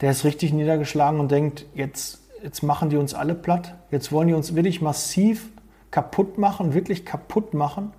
der 0.00 0.12
ist 0.12 0.24
richtig 0.24 0.52
niedergeschlagen 0.52 1.18
und 1.18 1.32
denkt, 1.32 1.66
jetzt, 1.74 2.20
jetzt 2.40 2.62
machen 2.62 2.88
die 2.88 2.96
uns 2.96 3.14
alle 3.14 3.34
platt. 3.34 3.74
Jetzt 3.90 4.12
wollen 4.12 4.28
die 4.28 4.34
uns 4.34 4.54
wirklich 4.54 4.80
massiv 4.80 5.51
kaputt 5.92 6.38
machen, 6.38 6.74
wirklich 6.74 7.06
kaputt 7.06 7.54
machen. 7.54 7.92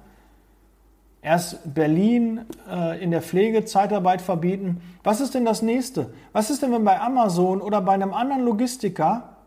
Erst 1.21 1.73
Berlin 1.73 2.41
äh, 2.69 3.01
in 3.01 3.11
der 3.11 3.21
Pflege 3.21 3.63
Zeitarbeit 3.63 4.21
verbieten. 4.21 4.81
Was 5.03 5.21
ist 5.21 5.33
denn 5.33 5.45
das 5.45 5.61
nächste? 5.61 6.13
Was 6.33 6.49
ist 6.49 6.61
denn, 6.61 6.73
wenn 6.73 6.83
bei 6.83 6.99
Amazon 6.99 7.61
oder 7.61 7.79
bei 7.79 7.93
einem 7.93 8.13
anderen 8.13 8.43
Logistiker, 8.43 9.37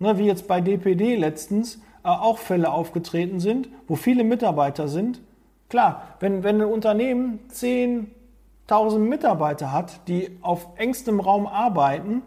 ne, 0.00 0.18
wie 0.18 0.26
jetzt 0.26 0.48
bei 0.48 0.60
DPD 0.60 1.14
letztens, 1.14 1.76
äh, 2.02 2.08
auch 2.08 2.38
Fälle 2.38 2.72
aufgetreten 2.72 3.38
sind, 3.38 3.68
wo 3.86 3.94
viele 3.94 4.24
Mitarbeiter 4.24 4.88
sind? 4.88 5.20
Klar, 5.68 6.02
wenn, 6.18 6.42
wenn 6.42 6.60
ein 6.60 6.66
Unternehmen 6.66 7.38
10.000 7.52 8.98
Mitarbeiter 8.98 9.72
hat, 9.72 10.08
die 10.08 10.36
auf 10.42 10.66
engstem 10.74 11.20
Raum 11.20 11.46
arbeiten 11.46 12.22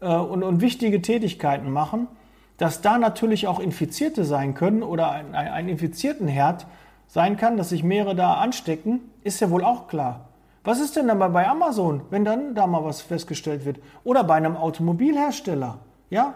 äh, 0.00 0.16
und, 0.16 0.42
und 0.42 0.60
wichtige 0.60 1.00
Tätigkeiten 1.00 1.70
machen, 1.70 2.08
dass 2.56 2.80
da 2.80 2.98
natürlich 2.98 3.46
auch 3.46 3.60
Infizierte 3.60 4.24
sein 4.24 4.54
können 4.54 4.82
oder 4.82 5.10
ein, 5.10 5.34
ein, 5.34 5.68
ein 5.68 6.58
sein 7.06 7.36
kann, 7.36 7.56
dass 7.56 7.68
sich 7.68 7.84
mehrere 7.84 8.14
da 8.14 8.34
anstecken, 8.34 9.00
ist 9.22 9.40
ja 9.40 9.50
wohl 9.50 9.64
auch 9.64 9.86
klar. 9.86 10.28
Was 10.64 10.80
ist 10.80 10.96
denn 10.96 11.08
dann 11.08 11.18
bei 11.18 11.48
Amazon, 11.48 12.02
wenn 12.10 12.24
dann 12.24 12.54
da 12.54 12.66
mal 12.66 12.84
was 12.84 13.02
festgestellt 13.02 13.64
wird? 13.64 13.80
Oder 14.04 14.22
bei 14.24 14.34
einem 14.34 14.56
Automobilhersteller? 14.56 15.78
Ja? 16.08 16.34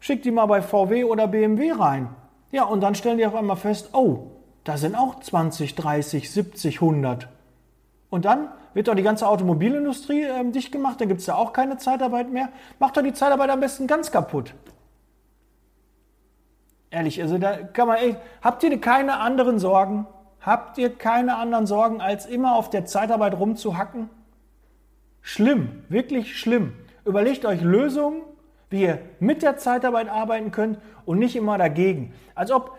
Schickt 0.00 0.24
die 0.24 0.30
mal 0.30 0.46
bei 0.46 0.62
VW 0.62 1.04
oder 1.04 1.28
BMW 1.28 1.72
rein. 1.72 2.08
Ja, 2.50 2.64
und 2.64 2.80
dann 2.80 2.94
stellen 2.94 3.18
die 3.18 3.26
auf 3.26 3.34
einmal 3.34 3.56
fest, 3.56 3.90
oh, 3.92 4.30
da 4.64 4.78
sind 4.78 4.94
auch 4.94 5.20
20, 5.20 5.74
30, 5.74 6.30
70, 6.30 6.80
100. 6.80 7.28
Und 8.08 8.24
dann 8.24 8.48
wird 8.72 8.88
doch 8.88 8.94
die 8.94 9.02
ganze 9.02 9.28
Automobilindustrie 9.28 10.22
äh, 10.22 10.50
dicht 10.50 10.72
gemacht, 10.72 11.00
dann 11.00 11.08
gibt 11.08 11.20
es 11.20 11.26
ja 11.26 11.34
auch 11.34 11.52
keine 11.52 11.76
Zeitarbeit 11.76 12.32
mehr. 12.32 12.48
Macht 12.78 12.96
doch 12.96 13.02
die 13.02 13.12
Zeitarbeit 13.12 13.50
am 13.50 13.60
besten 13.60 13.86
ganz 13.86 14.10
kaputt. 14.10 14.54
Ehrlich, 16.90 17.20
also 17.20 17.38
da 17.38 17.56
kann 17.56 17.88
man 17.88 17.96
echt. 17.98 18.18
Habt 18.42 18.62
ihr 18.62 18.80
keine 18.80 19.18
anderen 19.18 19.58
Sorgen? 19.58 20.06
Habt 20.40 20.78
ihr 20.78 20.94
keine 20.94 21.36
anderen 21.36 21.66
Sorgen, 21.66 22.00
als 22.00 22.26
immer 22.26 22.54
auf 22.54 22.70
der 22.70 22.86
Zeitarbeit 22.86 23.34
rumzuhacken? 23.34 24.08
Schlimm, 25.20 25.82
wirklich 25.88 26.38
schlimm. 26.38 26.72
Überlegt 27.04 27.44
euch 27.44 27.60
Lösungen, 27.60 28.22
wie 28.70 28.82
ihr 28.82 29.00
mit 29.18 29.42
der 29.42 29.56
Zeitarbeit 29.56 30.08
arbeiten 30.08 30.52
könnt 30.52 30.78
und 31.04 31.18
nicht 31.18 31.34
immer 31.34 31.58
dagegen. 31.58 32.14
Als 32.36 32.52
ob 32.52 32.76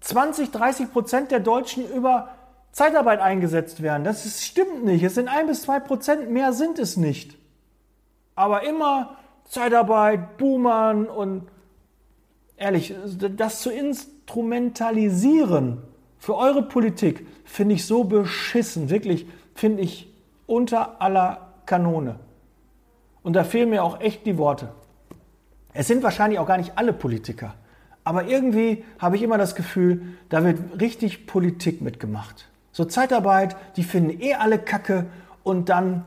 20, 0.00 0.50
30 0.50 0.92
Prozent 0.92 1.30
der 1.30 1.40
Deutschen 1.40 1.90
über 1.90 2.28
Zeitarbeit 2.72 3.20
eingesetzt 3.20 3.82
werden. 3.82 4.04
Das 4.04 4.26
ist, 4.26 4.44
stimmt 4.44 4.84
nicht. 4.84 5.02
Es 5.02 5.14
sind 5.14 5.28
ein 5.28 5.46
bis 5.46 5.62
zwei 5.62 5.78
Prozent, 5.78 6.30
mehr 6.30 6.52
sind 6.52 6.78
es 6.78 6.96
nicht. 6.96 7.36
Aber 8.34 8.64
immer 8.64 9.16
Zeitarbeit, 9.44 10.38
Boomern 10.38 11.06
und 11.06 11.48
ehrlich, 12.62 12.94
das 13.36 13.60
zu 13.60 13.70
instrumentalisieren 13.70 15.82
für 16.18 16.36
eure 16.36 16.62
Politik 16.62 17.26
finde 17.44 17.74
ich 17.74 17.84
so 17.84 18.04
beschissen, 18.04 18.88
wirklich 18.90 19.26
finde 19.54 19.82
ich 19.82 20.10
unter 20.46 21.02
aller 21.02 21.48
Kanone. 21.66 22.20
Und 23.24 23.34
da 23.34 23.44
fehlen 23.44 23.70
mir 23.70 23.82
auch 23.82 24.00
echt 24.00 24.24
die 24.24 24.38
Worte. 24.38 24.68
Es 25.74 25.88
sind 25.88 26.04
wahrscheinlich 26.04 26.38
auch 26.38 26.46
gar 26.46 26.58
nicht 26.58 26.72
alle 26.76 26.92
Politiker, 26.92 27.54
aber 28.04 28.26
irgendwie 28.26 28.84
habe 28.98 29.16
ich 29.16 29.22
immer 29.22 29.38
das 29.38 29.56
Gefühl, 29.56 30.02
da 30.28 30.44
wird 30.44 30.80
richtig 30.80 31.26
Politik 31.26 31.80
mitgemacht. 31.80 32.48
So 32.70 32.84
Zeitarbeit, 32.84 33.56
die 33.76 33.82
finden 33.82 34.20
eh 34.20 34.34
alle 34.34 34.58
Kacke 34.58 35.06
und 35.42 35.68
dann 35.68 36.04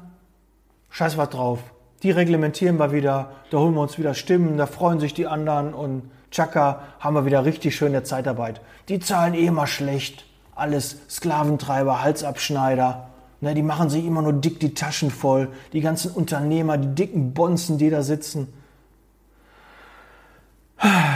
scheiß 0.89 1.17
was 1.17 1.29
drauf. 1.29 1.59
Die 2.03 2.11
reglementieren 2.11 2.77
wir 2.77 2.93
wieder, 2.93 3.31
da 3.49 3.57
holen 3.57 3.73
wir 3.73 3.81
uns 3.81 3.97
wieder 3.97 4.13
Stimmen, 4.13 4.57
da 4.57 4.65
freuen 4.65 4.99
sich 4.99 5.13
die 5.13 5.27
anderen 5.27 5.73
und 5.73 6.09
Chaka, 6.35 6.81
haben 6.99 7.13
wir 7.15 7.25
wieder 7.25 7.45
richtig 7.45 7.77
schöne 7.77 8.03
Zeitarbeit. 8.03 8.59
Die 8.89 8.99
zahlen 8.99 9.35
eh 9.35 9.45
immer 9.45 9.67
schlecht. 9.67 10.25
Alles 10.53 10.97
Sklaventreiber, 11.09 12.01
Halsabschneider. 12.01 13.07
Ne, 13.39 13.53
die 13.53 13.61
machen 13.61 13.89
sich 13.89 14.05
immer 14.05 14.21
nur 14.21 14.33
dick 14.33 14.59
die 14.59 14.73
Taschen 14.73 15.11
voll. 15.11 15.47
Die 15.71 15.79
ganzen 15.79 16.11
Unternehmer, 16.11 16.77
die 16.77 16.93
dicken 16.93 17.33
Bonzen, 17.33 17.77
die 17.77 17.89
da 17.89 18.03
sitzen. 18.03 18.51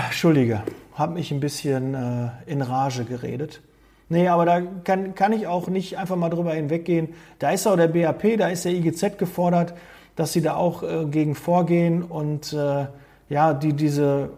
Entschuldige, 0.06 0.64
habe 0.94 1.16
mich 1.16 1.32
ein 1.32 1.42
bisschen 1.42 1.96
äh, 1.96 2.30
in 2.46 2.62
Rage 2.62 3.04
geredet. 3.04 3.60
Nee, 4.08 4.30
aber 4.30 4.46
da 4.46 4.62
kann, 4.86 5.16
kann 5.16 5.34
ich 5.34 5.48
auch 5.48 5.68
nicht 5.68 5.98
einfach 5.98 6.16
mal 6.16 6.30
drüber 6.30 6.54
hinweggehen. 6.54 7.10
Da 7.40 7.52
ist 7.52 7.68
auch 7.68 7.76
der 7.76 7.90
BAP, 7.90 8.38
da 8.38 8.48
ist 8.48 8.64
der 8.64 8.72
IGZ 8.72 9.18
gefordert, 9.18 9.74
dass 10.16 10.32
sie 10.32 10.42
da 10.42 10.56
auch 10.56 10.82
äh, 10.82 11.06
gegen 11.08 11.36
vorgehen 11.36 12.04
und 12.04 12.54
äh, 12.54 12.86
ja, 13.28 13.54
die 13.54 13.74
diese 13.74 14.30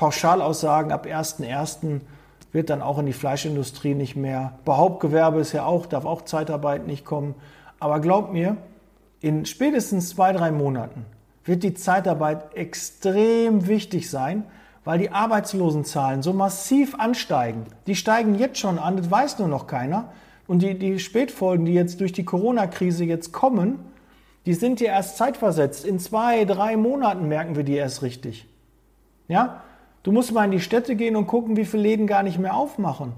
Pauschalaussagen 0.00 0.92
ab 0.92 1.04
1.1. 1.04 2.00
wird 2.52 2.70
dann 2.70 2.80
auch 2.80 2.98
in 2.98 3.04
die 3.04 3.12
Fleischindustrie 3.12 3.94
nicht 3.94 4.16
mehr. 4.16 4.54
Behauptgewerbe 4.64 5.40
ist 5.40 5.52
ja 5.52 5.66
auch, 5.66 5.84
darf 5.84 6.06
auch 6.06 6.22
Zeitarbeit 6.22 6.86
nicht 6.86 7.04
kommen. 7.04 7.34
Aber 7.80 8.00
glaubt 8.00 8.32
mir, 8.32 8.56
in 9.20 9.44
spätestens 9.44 10.08
zwei, 10.08 10.32
drei 10.32 10.52
Monaten 10.52 11.04
wird 11.44 11.62
die 11.64 11.74
Zeitarbeit 11.74 12.54
extrem 12.56 13.66
wichtig 13.66 14.08
sein, 14.08 14.44
weil 14.84 14.98
die 14.98 15.10
Arbeitslosenzahlen 15.10 16.22
so 16.22 16.32
massiv 16.32 16.94
ansteigen. 16.94 17.66
Die 17.86 17.94
steigen 17.94 18.36
jetzt 18.36 18.58
schon 18.58 18.78
an, 18.78 18.96
das 18.96 19.10
weiß 19.10 19.38
nur 19.38 19.48
noch 19.48 19.66
keiner. 19.66 20.14
Und 20.46 20.62
die, 20.62 20.78
die 20.78 20.98
Spätfolgen, 20.98 21.66
die 21.66 21.74
jetzt 21.74 22.00
durch 22.00 22.12
die 22.12 22.24
Corona-Krise 22.24 23.04
jetzt 23.04 23.32
kommen, 23.34 23.78
die 24.46 24.54
sind 24.54 24.80
ja 24.80 24.92
erst 24.92 25.18
zeitversetzt. 25.18 25.84
In 25.84 25.98
zwei, 25.98 26.46
drei 26.46 26.78
Monaten 26.78 27.28
merken 27.28 27.54
wir 27.54 27.64
die 27.64 27.74
erst 27.74 28.00
richtig. 28.00 28.46
Ja? 29.28 29.60
Du 30.02 30.12
musst 30.12 30.32
mal 30.32 30.44
in 30.44 30.50
die 30.50 30.60
Städte 30.60 30.96
gehen 30.96 31.16
und 31.16 31.26
gucken, 31.26 31.56
wie 31.56 31.64
viele 31.64 31.82
Läden 31.82 32.06
gar 32.06 32.22
nicht 32.22 32.38
mehr 32.38 32.54
aufmachen. 32.56 33.12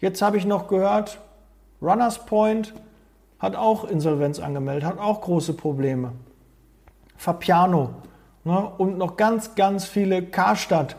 Jetzt 0.00 0.20
habe 0.20 0.36
ich 0.36 0.44
noch 0.44 0.68
gehört, 0.68 1.20
Runners 1.80 2.26
Point 2.26 2.74
hat 3.38 3.56
auch 3.56 3.84
Insolvenz 3.84 4.38
angemeldet, 4.38 4.84
hat 4.84 4.98
auch 4.98 5.20
große 5.20 5.54
Probleme. 5.54 6.12
Fapiano 7.16 7.90
ne? 8.44 8.70
und 8.78 8.98
noch 8.98 9.16
ganz, 9.16 9.54
ganz 9.54 9.84
viele 9.84 10.22
Karstadt 10.22 10.96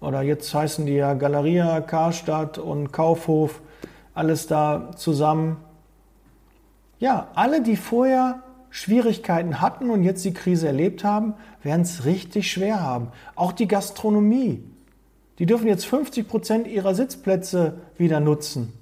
oder 0.00 0.22
jetzt 0.22 0.52
heißen 0.54 0.86
die 0.86 0.94
ja 0.94 1.14
Galeria, 1.14 1.80
Karstadt 1.80 2.58
und 2.58 2.92
Kaufhof, 2.92 3.60
alles 4.14 4.46
da 4.46 4.90
zusammen. 4.96 5.58
Ja, 6.98 7.28
alle, 7.34 7.62
die 7.62 7.76
vorher 7.76 8.42
Schwierigkeiten 8.70 9.60
hatten 9.60 9.90
und 9.90 10.04
jetzt 10.04 10.24
die 10.24 10.32
Krise 10.32 10.68
erlebt 10.68 11.04
haben, 11.04 11.34
werden 11.62 11.82
es 11.82 12.04
richtig 12.04 12.50
schwer 12.50 12.82
haben. 12.82 13.08
Auch 13.34 13.52
die 13.52 13.68
Gastronomie. 13.68 14.62
Die 15.38 15.46
dürfen 15.46 15.66
jetzt 15.66 15.86
50 15.86 16.28
Prozent 16.28 16.66
ihrer 16.66 16.94
Sitzplätze 16.94 17.80
wieder 17.96 18.20
nutzen. 18.20 18.72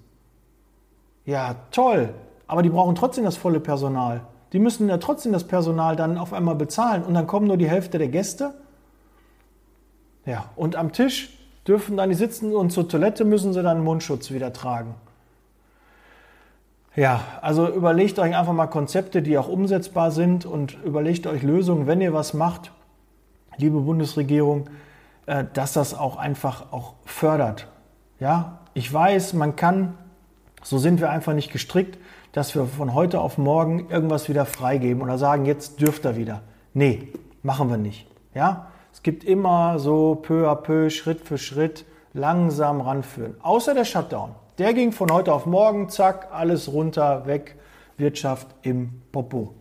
Ja, 1.25 1.57
toll. 1.71 2.15
Aber 2.47 2.63
die 2.63 2.71
brauchen 2.71 2.95
trotzdem 2.95 3.25
das 3.25 3.37
volle 3.37 3.61
Personal. 3.61 4.23
Die 4.53 4.59
müssen 4.59 4.89
ja 4.89 4.97
trotzdem 4.97 5.33
das 5.33 5.45
Personal 5.45 5.95
dann 5.97 6.17
auf 6.17 6.33
einmal 6.33 6.55
bezahlen 6.55 7.03
und 7.03 7.15
dann 7.15 7.27
kommen 7.27 7.47
nur 7.47 7.59
die 7.59 7.69
Hälfte 7.69 7.99
der 7.99 8.09
Gäste. 8.09 8.55
Ja, 10.25 10.51
und 10.57 10.77
am 10.77 10.93
Tisch 10.93 11.39
dürfen 11.67 11.97
dann 11.97 12.09
die 12.09 12.15
sitzen 12.15 12.55
und 12.55 12.71
zur 12.71 12.89
Toilette 12.89 13.25
müssen 13.25 13.53
sie 13.53 13.63
dann 13.63 13.85
Mundschutz 13.85 14.31
wieder 14.31 14.53
tragen. 14.53 14.95
Ja, 16.99 17.21
also 17.43 17.69
überlegt 17.69 18.19
euch 18.19 18.37
einfach 18.37 18.53
mal 18.53 18.67
Konzepte, 18.67 19.23
die 19.23 19.39
auch 19.39 19.47
umsetzbar 19.47 20.11
sind 20.11 20.45
und 20.45 20.77
überlegt 20.83 21.29
euch 21.29 21.45
Lösungen, 21.45 21.87
wenn 21.87 22.01
ihr 22.01 22.13
was 22.13 22.35
macht, 22.35 22.73
liebe 23.57 23.79
Bundesregierung, 23.79 24.69
äh, 25.27 25.45
dass 25.53 25.75
das 25.75 25.95
auch 25.95 26.17
einfach 26.17 26.73
auch 26.73 26.95
fördert. 27.05 27.69
Ja, 28.19 28.59
ich 28.75 28.93
weiß, 28.93 29.35
man 29.35 29.55
kann, 29.55 29.97
so 30.65 30.79
sind 30.79 31.01
wir 31.01 31.09
einfach 31.11 31.35
nicht 31.35 31.53
gestrickt, 31.53 32.01
dass 32.33 32.57
wir 32.57 32.67
von 32.67 32.95
heute 32.95 33.21
auf 33.21 33.39
morgen 33.39 33.89
irgendwas 33.91 34.29
wieder 34.29 34.45
freigeben 34.45 35.01
oder 35.01 35.19
sagen, 35.19 35.45
jetzt 35.45 35.81
dürft 35.81 36.05
ihr 36.05 36.17
wieder. 36.17 36.43
Nee, 36.75 37.13
machen 37.45 37.71
wir 37.71 37.77
nicht. 37.77 38.09
Ja, 38.35 38.73
es 38.93 39.05
gibt 39.05 39.23
immer 39.23 39.79
so 39.79 40.17
peu 40.17 40.51
à 40.51 40.57
peu, 40.57 40.91
Schritt 40.91 41.21
für 41.21 41.39
Schritt 41.39 41.85
langsam 42.13 42.81
ranführen. 42.81 43.37
Außer 43.41 43.73
der 43.73 43.85
Shutdown. 43.85 44.35
Der 44.59 44.75
ging 44.75 44.91
von 44.91 45.13
heute 45.13 45.33
auf 45.33 45.47
morgen, 45.47 45.89
zack, 45.89 46.29
alles 46.33 46.73
runter, 46.73 47.27
weg, 47.27 47.55
Wirtschaft 47.97 48.49
im 48.63 48.91
Popo. 49.13 49.55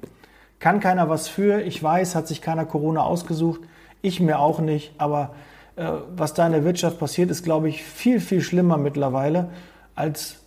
Kann 0.57 0.79
keiner 0.79 1.07
was 1.07 1.27
für, 1.27 1.61
ich 1.61 1.81
weiß, 1.83 2.15
hat 2.15 2.27
sich 2.27 2.41
keiner 2.41 2.65
Corona 2.65 3.03
ausgesucht, 3.03 3.61
ich 4.01 4.19
mir 4.19 4.39
auch 4.39 4.59
nicht, 4.59 4.93
aber 4.97 5.35
äh, 5.75 5.87
was 6.15 6.33
da 6.33 6.47
in 6.47 6.53
der 6.53 6.63
Wirtschaft 6.63 6.97
passiert, 6.97 7.29
ist, 7.29 7.43
glaube 7.43 7.69
ich, 7.69 7.83
viel, 7.83 8.19
viel 8.19 8.41
schlimmer 8.41 8.77
mittlerweile 8.77 9.49
als 9.93 10.37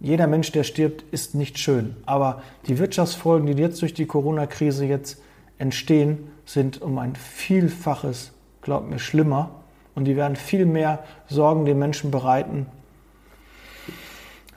jeder 0.00 0.26
Mensch, 0.26 0.52
der 0.52 0.64
stirbt, 0.64 1.04
ist 1.10 1.34
nicht 1.34 1.58
schön. 1.58 1.96
Aber 2.04 2.42
die 2.66 2.78
Wirtschaftsfolgen, 2.78 3.46
die 3.46 3.62
jetzt 3.62 3.80
durch 3.80 3.94
die 3.94 4.06
Corona-Krise 4.06 4.84
jetzt 4.84 5.22
entstehen, 5.56 6.30
sind 6.44 6.82
um 6.82 6.98
ein 6.98 7.14
Vielfaches, 7.14 8.32
glaubt 8.60 8.90
mir, 8.90 8.98
schlimmer. 8.98 9.50
Und 9.94 10.06
die 10.06 10.16
werden 10.16 10.36
viel 10.36 10.66
mehr 10.66 11.04
Sorgen 11.28 11.66
den 11.66 11.78
Menschen 11.78 12.10
bereiten, 12.10 12.66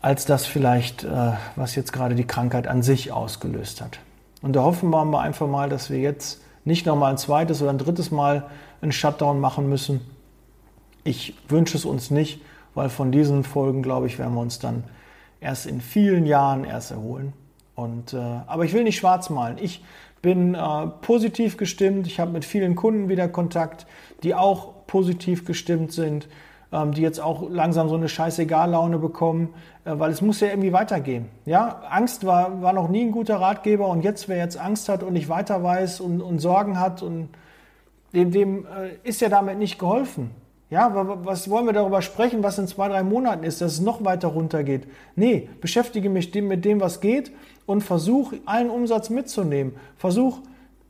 als 0.06 0.26
das 0.26 0.46
vielleicht, 0.46 1.04
äh, 1.04 1.32
was 1.56 1.74
jetzt 1.74 1.92
gerade 1.92 2.14
die 2.14 2.28
Krankheit 2.28 2.68
an 2.68 2.84
sich 2.84 3.12
ausgelöst 3.12 3.82
hat. 3.82 3.98
Und 4.44 4.56
da 4.56 4.62
hoffen 4.62 4.92
wir 4.92 5.20
einfach 5.20 5.48
mal, 5.48 5.68
dass 5.68 5.90
wir 5.90 5.98
jetzt 5.98 6.44
nicht 6.64 6.86
nochmal 6.86 7.10
ein 7.10 7.18
zweites 7.18 7.60
oder 7.64 7.72
ein 7.72 7.80
drittes 7.80 8.12
Mal 8.12 8.46
einen 8.84 8.92
Shutdown 8.92 9.40
machen 9.40 9.68
müssen. 9.68 10.02
Ich 11.04 11.34
wünsche 11.48 11.76
es 11.76 11.86
uns 11.86 12.12
nicht, 12.12 12.40
weil 12.76 12.90
von 12.90 13.12
diesen 13.12 13.44
Folgen, 13.44 13.82
glaube 13.82 14.06
ich, 14.06 14.20
werden 14.20 14.36
wir 14.36 14.42
uns 14.42 14.60
dann 14.60 14.84
erst 15.42 15.66
in 15.66 15.82
vielen 15.82 16.28
Jahren 16.28 16.66
erst 16.66 16.92
erholen. 16.92 17.34
Und, 17.74 18.14
äh, 18.14 18.18
aber 18.18 18.64
ich 18.64 18.74
will 18.74 18.84
nicht 18.84 18.98
schwarz 18.98 19.32
malen. 19.32 19.58
Ich 19.60 19.84
bin 20.22 20.54
äh, 20.54 20.88
positiv 21.02 21.58
gestimmt. 21.58 22.06
Ich 22.06 22.20
habe 22.20 22.30
mit 22.30 22.46
vielen 22.46 22.76
Kunden 22.76 23.10
wieder 23.10 23.28
Kontakt, 23.28 23.88
die 24.22 24.36
auch 24.36 24.86
positiv 24.86 25.46
gestimmt 25.46 25.94
sind. 25.94 26.28
Ähm, 26.76 26.92
die 26.92 27.02
jetzt 27.02 27.22
auch 27.22 27.50
langsam 27.50 27.88
so 27.88 27.96
eine 27.96 28.10
Scheißegal-Laune 28.10 28.98
bekommen, 28.98 29.54
äh, 29.86 29.92
weil 29.94 30.12
es 30.12 30.22
muss 30.22 30.42
ja 30.42 30.50
irgendwie 30.50 30.74
weitergehen. 30.74 31.30
Ja, 31.46 31.84
Angst 31.90 32.26
war, 32.26 32.62
war 32.62 32.74
noch 32.74 32.90
nie 32.90 33.02
ein 33.02 33.12
guter 33.12 33.38
Ratgeber 33.38 33.88
und 33.88 34.04
jetzt, 34.04 34.28
wer 34.28 34.36
jetzt 34.38 34.60
Angst 34.60 34.90
hat 34.90 35.02
und 35.02 35.14
nicht 35.14 35.30
weiter 35.30 35.64
weiß 35.64 36.02
und, 36.02 36.20
und 36.22 36.40
Sorgen 36.40 36.78
hat 36.78 37.02
und 37.02 37.30
dem, 38.14 38.32
dem 38.32 38.66
äh, 38.66 39.08
ist 39.08 39.22
ja 39.22 39.30
damit 39.30 39.58
nicht 39.58 39.80
geholfen. 39.80 40.32
Ja, 40.70 40.92
was 41.24 41.50
wollen 41.50 41.66
wir 41.66 41.72
darüber 41.72 42.02
sprechen, 42.02 42.44
was 42.44 42.60
in 42.60 42.68
zwei, 42.68 42.90
drei 42.90 43.04
Monaten 43.04 43.46
ist, 43.46 43.62
dass 43.62 43.74
es 43.74 43.80
noch 43.80 44.04
weiter 44.04 44.28
runtergeht? 44.30 44.86
Nee, 45.16 45.48
beschäftige 45.62 46.10
mich 46.10 46.34
mit 46.34 46.66
dem, 46.66 46.82
was 46.82 47.00
geht 47.00 47.32
und 47.66 47.84
versuch, 47.84 48.34
allen 48.46 48.70
Umsatz 48.70 49.10
mitzunehmen. 49.10 49.76
Versuch, 49.96 50.40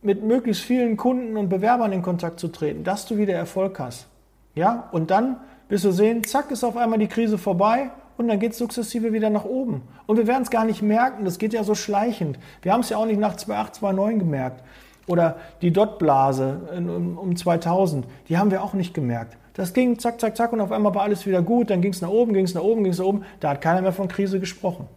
mit 0.02 0.24
möglichst 0.24 0.64
vielen 0.64 0.96
Kunden 0.96 1.36
und 1.36 1.48
Bewerbern 1.48 1.92
in 1.92 2.02
Kontakt 2.02 2.40
zu 2.40 2.48
treten, 2.48 2.82
dass 2.82 3.06
du 3.06 3.18
wieder 3.18 3.34
Erfolg 3.34 3.78
hast. 3.78 4.08
Ja, 4.56 4.88
und 4.90 5.12
dann 5.12 5.36
bis 5.68 5.84
wir 5.84 5.92
sehen, 5.92 6.24
zack, 6.24 6.50
ist 6.50 6.64
auf 6.64 6.76
einmal 6.76 6.98
die 6.98 7.08
Krise 7.08 7.38
vorbei 7.38 7.90
und 8.16 8.28
dann 8.28 8.38
geht 8.38 8.52
es 8.52 8.58
sukzessive 8.58 9.12
wieder 9.12 9.30
nach 9.30 9.44
oben. 9.44 9.82
Und 10.06 10.16
wir 10.16 10.26
werden 10.26 10.42
es 10.42 10.50
gar 10.50 10.64
nicht 10.64 10.82
merken, 10.82 11.24
das 11.24 11.38
geht 11.38 11.52
ja 11.52 11.64
so 11.64 11.74
schleichend. 11.74 12.38
Wir 12.62 12.72
haben 12.72 12.80
es 12.80 12.88
ja 12.88 12.96
auch 12.96 13.06
nicht 13.06 13.20
nach 13.20 13.36
2008, 13.36 13.74
2009 13.76 14.18
gemerkt. 14.18 14.62
Oder 15.06 15.36
die 15.62 15.72
Dot-Blase 15.72 16.60
um 16.76 17.36
2000, 17.36 18.06
die 18.28 18.38
haben 18.38 18.50
wir 18.50 18.62
auch 18.62 18.74
nicht 18.74 18.92
gemerkt. 18.92 19.36
Das 19.54 19.72
ging 19.72 19.98
zack, 19.98 20.20
zack, 20.20 20.36
zack 20.36 20.52
und 20.52 20.60
auf 20.60 20.72
einmal 20.72 20.94
war 20.94 21.02
alles 21.02 21.26
wieder 21.26 21.42
gut, 21.42 21.70
dann 21.70 21.80
ging 21.80 21.92
es 21.92 22.02
nach 22.02 22.10
oben, 22.10 22.34
ging 22.34 22.44
es 22.44 22.54
nach 22.54 22.62
oben, 22.62 22.82
ging 22.82 22.92
es 22.92 22.98
nach 22.98 23.06
oben. 23.06 23.24
Da 23.40 23.50
hat 23.50 23.60
keiner 23.60 23.82
mehr 23.82 23.92
von 23.92 24.08
Krise 24.08 24.40
gesprochen. 24.40 24.88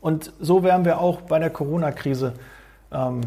Und 0.00 0.32
so 0.38 0.62
werden 0.62 0.84
wir 0.84 1.00
auch 1.00 1.22
bei 1.22 1.38
der 1.38 1.50
Corona-Krise 1.50 2.34
ähm, 2.92 3.22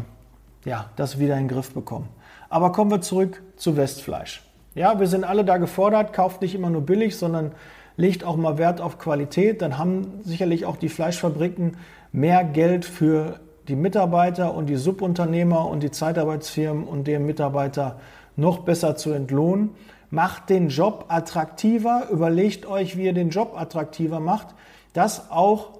ja, 0.64 0.90
das 0.96 1.18
wieder 1.18 1.34
in 1.34 1.44
den 1.44 1.48
Griff 1.48 1.74
bekommen. 1.74 2.08
Aber 2.48 2.72
kommen 2.72 2.90
wir 2.90 3.00
zurück 3.00 3.42
zu 3.56 3.76
Westfleisch. 3.76 4.47
Ja, 4.74 5.00
wir 5.00 5.06
sind 5.06 5.24
alle 5.24 5.44
da 5.44 5.56
gefordert, 5.56 6.12
kauft 6.12 6.42
nicht 6.42 6.54
immer 6.54 6.70
nur 6.70 6.82
billig, 6.82 7.16
sondern 7.16 7.52
legt 7.96 8.24
auch 8.24 8.36
mal 8.36 8.58
Wert 8.58 8.80
auf 8.80 8.98
Qualität. 8.98 9.60
Dann 9.62 9.78
haben 9.78 10.20
sicherlich 10.24 10.66
auch 10.66 10.76
die 10.76 10.88
Fleischfabriken 10.88 11.76
mehr 12.12 12.44
Geld 12.44 12.84
für 12.84 13.40
die 13.66 13.76
Mitarbeiter 13.76 14.54
und 14.54 14.66
die 14.66 14.76
Subunternehmer 14.76 15.68
und 15.68 15.82
die 15.82 15.90
Zeitarbeitsfirmen 15.90 16.84
und 16.84 17.06
deren 17.06 17.26
Mitarbeiter 17.26 17.98
noch 18.36 18.60
besser 18.60 18.96
zu 18.96 19.10
entlohnen. 19.10 19.70
Macht 20.10 20.48
den 20.48 20.68
Job 20.68 21.06
attraktiver, 21.08 22.08
überlegt 22.10 22.64
euch, 22.64 22.96
wie 22.96 23.04
ihr 23.04 23.12
den 23.12 23.28
Job 23.28 23.54
attraktiver 23.58 24.20
macht, 24.20 24.48
dass 24.94 25.30
auch 25.30 25.70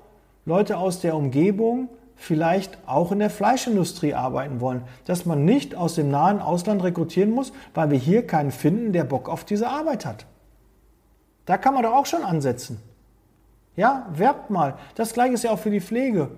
Leute 0.44 0.76
aus 0.76 1.00
der 1.00 1.16
Umgebung 1.16 1.88
vielleicht 2.18 2.76
auch 2.86 3.12
in 3.12 3.20
der 3.20 3.30
Fleischindustrie 3.30 4.12
arbeiten 4.12 4.60
wollen, 4.60 4.82
dass 5.06 5.24
man 5.24 5.44
nicht 5.44 5.74
aus 5.74 5.94
dem 5.94 6.10
nahen 6.10 6.40
Ausland 6.40 6.82
rekrutieren 6.82 7.30
muss, 7.30 7.52
weil 7.74 7.90
wir 7.90 7.98
hier 7.98 8.26
keinen 8.26 8.50
finden, 8.50 8.92
der 8.92 9.04
Bock 9.04 9.28
auf 9.28 9.44
diese 9.44 9.68
Arbeit 9.68 10.04
hat. 10.04 10.26
Da 11.46 11.56
kann 11.56 11.72
man 11.72 11.84
doch 11.84 11.94
auch 11.94 12.06
schon 12.06 12.24
ansetzen. 12.24 12.82
Ja, 13.76 14.08
werbt 14.12 14.50
mal. 14.50 14.74
Das 14.96 15.14
gleiche 15.14 15.34
ist 15.34 15.44
ja 15.44 15.52
auch 15.52 15.60
für 15.60 15.70
die 15.70 15.80
Pflege. 15.80 16.30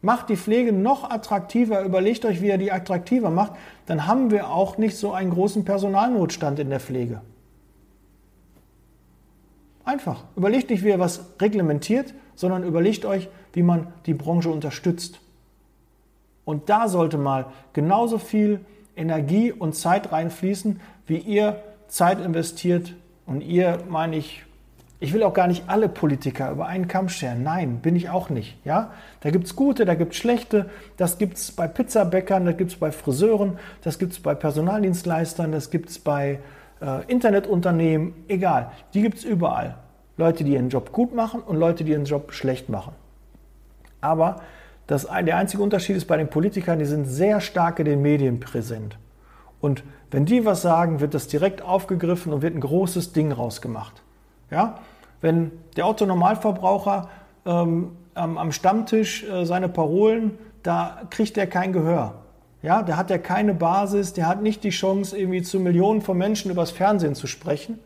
Macht 0.00 0.28
die 0.28 0.36
Pflege 0.36 0.72
noch 0.72 1.10
attraktiver, 1.10 1.82
überlegt 1.82 2.24
euch, 2.24 2.40
wie 2.40 2.46
ihr 2.46 2.58
die 2.58 2.70
attraktiver 2.70 3.30
macht, 3.30 3.52
dann 3.86 4.06
haben 4.06 4.30
wir 4.30 4.50
auch 4.50 4.78
nicht 4.78 4.96
so 4.96 5.12
einen 5.12 5.30
großen 5.32 5.64
Personalnotstand 5.64 6.60
in 6.60 6.70
der 6.70 6.78
Pflege. 6.78 7.20
Einfach. 9.84 10.24
Überlegt 10.36 10.70
nicht, 10.70 10.84
wie 10.84 10.90
ihr 10.90 11.00
was 11.00 11.24
reglementiert, 11.40 12.14
sondern 12.36 12.62
überlegt 12.62 13.04
euch, 13.04 13.28
wie 13.56 13.62
man 13.62 13.86
die 14.04 14.12
Branche 14.12 14.50
unterstützt. 14.50 15.18
Und 16.44 16.68
da 16.68 16.88
sollte 16.88 17.16
mal 17.16 17.46
genauso 17.72 18.18
viel 18.18 18.60
Energie 18.94 19.50
und 19.50 19.74
Zeit 19.74 20.12
reinfließen, 20.12 20.78
wie 21.06 21.16
ihr 21.16 21.62
Zeit 21.88 22.20
investiert. 22.20 22.92
Und 23.24 23.40
ihr 23.40 23.78
meine 23.88 24.16
ich, 24.16 24.44
ich 25.00 25.14
will 25.14 25.22
auch 25.22 25.32
gar 25.32 25.46
nicht 25.46 25.70
alle 25.70 25.88
Politiker 25.88 26.50
über 26.50 26.66
einen 26.66 26.86
Kamm 26.86 27.08
scheren. 27.08 27.42
Nein, 27.42 27.78
bin 27.78 27.96
ich 27.96 28.10
auch 28.10 28.28
nicht. 28.28 28.58
Ja? 28.66 28.90
Da 29.20 29.30
gibt 29.30 29.46
es 29.46 29.56
gute, 29.56 29.86
da 29.86 29.94
gibt 29.94 30.12
es 30.12 30.18
schlechte. 30.18 30.68
Das 30.98 31.16
gibt 31.16 31.38
es 31.38 31.50
bei 31.50 31.66
Pizzabäckern, 31.66 32.44
das 32.44 32.58
gibt 32.58 32.72
es 32.72 32.76
bei 32.76 32.92
Friseuren, 32.92 33.58
das 33.82 33.98
gibt 33.98 34.12
es 34.12 34.20
bei 34.20 34.34
Personaldienstleistern, 34.34 35.50
das 35.50 35.70
gibt 35.70 35.88
es 35.88 35.98
bei 35.98 36.40
äh, 36.82 37.10
Internetunternehmen. 37.10 38.12
Egal, 38.28 38.70
die 38.92 39.00
gibt 39.00 39.16
es 39.16 39.24
überall. 39.24 39.78
Leute, 40.18 40.44
die 40.44 40.52
ihren 40.52 40.68
Job 40.68 40.92
gut 40.92 41.14
machen 41.14 41.40
und 41.40 41.56
Leute, 41.56 41.84
die 41.84 41.92
ihren 41.92 42.04
Job 42.04 42.34
schlecht 42.34 42.68
machen. 42.68 42.92
Aber 44.06 44.36
das, 44.86 45.06
der 45.06 45.36
einzige 45.36 45.62
Unterschied 45.62 45.96
ist 45.96 46.06
bei 46.06 46.16
den 46.16 46.28
Politikern, 46.28 46.78
die 46.78 46.84
sind 46.84 47.06
sehr 47.06 47.40
stark 47.40 47.80
in 47.80 47.86
den 47.86 48.02
Medien 48.02 48.38
präsent. 48.38 48.98
Und 49.60 49.82
wenn 50.10 50.24
die 50.24 50.44
was 50.44 50.62
sagen, 50.62 51.00
wird 51.00 51.12
das 51.14 51.26
direkt 51.26 51.60
aufgegriffen 51.60 52.32
und 52.32 52.42
wird 52.42 52.54
ein 52.54 52.60
großes 52.60 53.12
Ding 53.12 53.32
rausgemacht. 53.32 54.02
Ja? 54.50 54.78
Wenn 55.20 55.50
der 55.76 55.88
Otto-Normalverbraucher 55.88 57.08
ähm, 57.44 57.96
am 58.14 58.52
Stammtisch 58.52 59.24
äh, 59.24 59.44
seine 59.44 59.68
Parolen, 59.68 60.38
da 60.62 61.02
kriegt 61.10 61.36
er 61.36 61.46
kein 61.46 61.72
Gehör. 61.72 62.14
Ja, 62.62 62.82
da 62.82 62.96
hat 62.96 63.10
er 63.10 63.18
keine 63.18 63.54
Basis, 63.54 64.12
der 64.12 64.26
hat 64.26 64.42
nicht 64.42 64.64
die 64.64 64.70
Chance, 64.70 65.16
irgendwie 65.16 65.42
zu 65.42 65.60
Millionen 65.60 66.00
von 66.00 66.16
Menschen 66.16 66.50
übers 66.50 66.70
Fernsehen 66.70 67.14
zu 67.14 67.26
sprechen. 67.26 67.78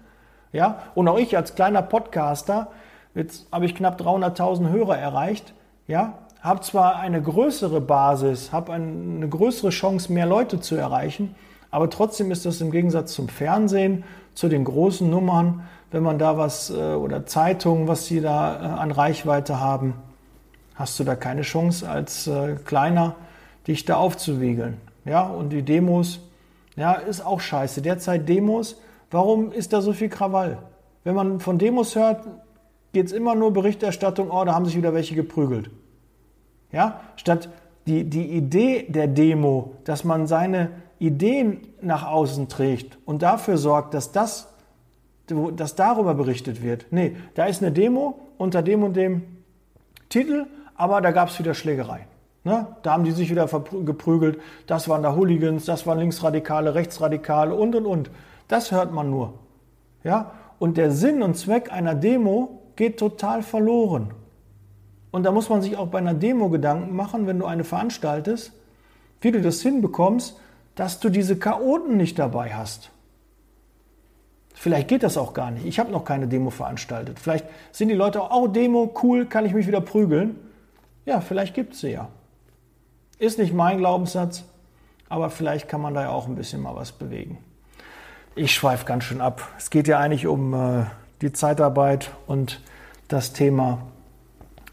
Ja, 0.52 0.82
und 0.94 1.08
auch 1.08 1.18
ich 1.18 1.36
als 1.36 1.54
kleiner 1.54 1.82
Podcaster, 1.82 2.68
jetzt 3.14 3.46
habe 3.52 3.66
ich 3.66 3.74
knapp 3.74 4.00
300.000 4.00 4.70
Hörer 4.70 4.96
erreicht, 4.96 5.52
ja, 5.90 6.14
habe 6.40 6.60
zwar 6.60 7.00
eine 7.00 7.20
größere 7.20 7.80
Basis, 7.80 8.52
habe 8.52 8.72
eine 8.72 9.28
größere 9.28 9.70
Chance, 9.70 10.12
mehr 10.12 10.24
Leute 10.24 10.60
zu 10.60 10.76
erreichen, 10.76 11.34
aber 11.72 11.90
trotzdem 11.90 12.30
ist 12.30 12.46
das 12.46 12.60
im 12.60 12.70
Gegensatz 12.70 13.12
zum 13.12 13.28
Fernsehen, 13.28 14.04
zu 14.34 14.48
den 14.48 14.64
großen 14.64 15.10
Nummern, 15.10 15.64
wenn 15.90 16.04
man 16.04 16.18
da 16.18 16.38
was 16.38 16.70
äh, 16.70 16.74
oder 16.94 17.26
Zeitungen, 17.26 17.88
was 17.88 18.06
sie 18.06 18.20
da 18.20 18.54
äh, 18.54 18.80
an 18.80 18.92
Reichweite 18.92 19.58
haben, 19.58 19.94
hast 20.76 20.98
du 21.00 21.04
da 21.04 21.16
keine 21.16 21.42
Chance 21.42 21.90
als 21.90 22.28
äh, 22.28 22.54
Kleiner, 22.64 23.16
dich 23.66 23.84
da 23.84 23.96
aufzuwiegeln. 23.96 24.80
Ja, 25.04 25.24
und 25.24 25.50
die 25.50 25.62
Demos, 25.62 26.20
ja, 26.76 26.92
ist 26.92 27.26
auch 27.26 27.40
scheiße. 27.40 27.82
Derzeit 27.82 28.28
Demos, 28.28 28.76
warum 29.10 29.50
ist 29.50 29.72
da 29.72 29.82
so 29.82 29.92
viel 29.92 30.08
Krawall? 30.08 30.58
Wenn 31.02 31.16
man 31.16 31.40
von 31.40 31.58
Demos 31.58 31.96
hört, 31.96 32.24
geht 32.92 33.06
es 33.06 33.12
immer 33.12 33.34
nur 33.34 33.52
Berichterstattung, 33.52 34.30
oh, 34.30 34.44
da 34.44 34.54
haben 34.54 34.66
sich 34.66 34.76
wieder 34.76 34.94
welche 34.94 35.14
geprügelt. 35.14 35.70
Ja, 36.72 37.00
statt 37.16 37.48
die, 37.86 38.04
die 38.04 38.26
Idee 38.26 38.86
der 38.88 39.08
Demo, 39.08 39.74
dass 39.84 40.04
man 40.04 40.26
seine 40.26 40.70
Ideen 40.98 41.60
nach 41.80 42.06
außen 42.06 42.48
trägt 42.48 42.98
und 43.06 43.22
dafür 43.22 43.56
sorgt, 43.56 43.94
dass 43.94 44.12
das 44.12 44.48
dass 45.54 45.76
darüber 45.76 46.14
berichtet 46.14 46.60
wird. 46.60 46.86
Nee, 46.90 47.14
da 47.34 47.44
ist 47.44 47.62
eine 47.62 47.70
Demo 47.70 48.18
unter 48.36 48.62
dem 48.62 48.82
und 48.82 48.96
dem 48.96 49.22
Titel, 50.08 50.46
aber 50.74 51.00
da 51.00 51.12
gab 51.12 51.28
es 51.28 51.38
wieder 51.38 51.54
Schlägerei. 51.54 52.06
Ne? 52.42 52.66
Da 52.82 52.92
haben 52.92 53.04
die 53.04 53.12
sich 53.12 53.30
wieder 53.30 53.46
geprügelt. 53.46 54.40
Das 54.66 54.88
waren 54.88 55.02
da 55.02 55.14
Hooligans, 55.14 55.66
das 55.66 55.86
waren 55.86 55.98
Linksradikale, 55.98 56.74
Rechtsradikale 56.74 57.54
und 57.54 57.74
und 57.74 57.86
und. 57.86 58.10
Das 58.48 58.72
hört 58.72 58.92
man 58.92 59.10
nur. 59.10 59.34
Ja? 60.02 60.32
Und 60.58 60.76
der 60.76 60.90
Sinn 60.90 61.22
und 61.22 61.36
Zweck 61.36 61.70
einer 61.70 61.94
Demo 61.94 62.59
geht 62.80 62.98
total 62.98 63.42
verloren. 63.42 64.14
Und 65.10 65.24
da 65.24 65.32
muss 65.32 65.50
man 65.50 65.60
sich 65.60 65.76
auch 65.76 65.88
bei 65.88 65.98
einer 65.98 66.14
Demo 66.14 66.48
Gedanken 66.48 66.96
machen, 66.96 67.26
wenn 67.26 67.38
du 67.38 67.44
eine 67.44 67.62
veranstaltest, 67.62 68.54
wie 69.20 69.30
du 69.30 69.42
das 69.42 69.60
hinbekommst, 69.60 70.40
dass 70.76 70.98
du 70.98 71.10
diese 71.10 71.38
Chaoten 71.38 71.98
nicht 71.98 72.18
dabei 72.18 72.54
hast. 72.54 72.90
Vielleicht 74.54 74.88
geht 74.88 75.02
das 75.02 75.18
auch 75.18 75.34
gar 75.34 75.50
nicht. 75.50 75.66
Ich 75.66 75.78
habe 75.78 75.92
noch 75.92 76.06
keine 76.06 76.26
Demo 76.26 76.48
veranstaltet. 76.48 77.18
Vielleicht 77.18 77.44
sind 77.70 77.88
die 77.90 77.94
Leute 77.94 78.22
auch, 78.22 78.44
oh, 78.44 78.46
Demo, 78.46 78.94
cool, 79.02 79.26
kann 79.26 79.44
ich 79.44 79.52
mich 79.52 79.66
wieder 79.66 79.82
prügeln. 79.82 80.36
Ja, 81.04 81.20
vielleicht 81.20 81.54
gibt 81.54 81.74
es 81.74 81.80
sie 81.80 81.90
ja. 81.90 82.08
Ist 83.18 83.38
nicht 83.38 83.52
mein 83.52 83.76
Glaubenssatz, 83.76 84.44
aber 85.10 85.28
vielleicht 85.28 85.68
kann 85.68 85.82
man 85.82 85.92
da 85.92 86.04
ja 86.04 86.08
auch 86.08 86.26
ein 86.26 86.34
bisschen 86.34 86.62
mal 86.62 86.74
was 86.76 86.92
bewegen. 86.92 87.36
Ich 88.34 88.54
schweife 88.54 88.86
ganz 88.86 89.04
schön 89.04 89.20
ab. 89.20 89.46
Es 89.58 89.68
geht 89.68 89.86
ja 89.86 89.98
eigentlich 89.98 90.26
um 90.26 90.54
äh, 90.54 90.86
die 91.22 91.32
Zeitarbeit 91.32 92.10
und 92.26 92.60
das 93.08 93.32
Thema, 93.32 93.78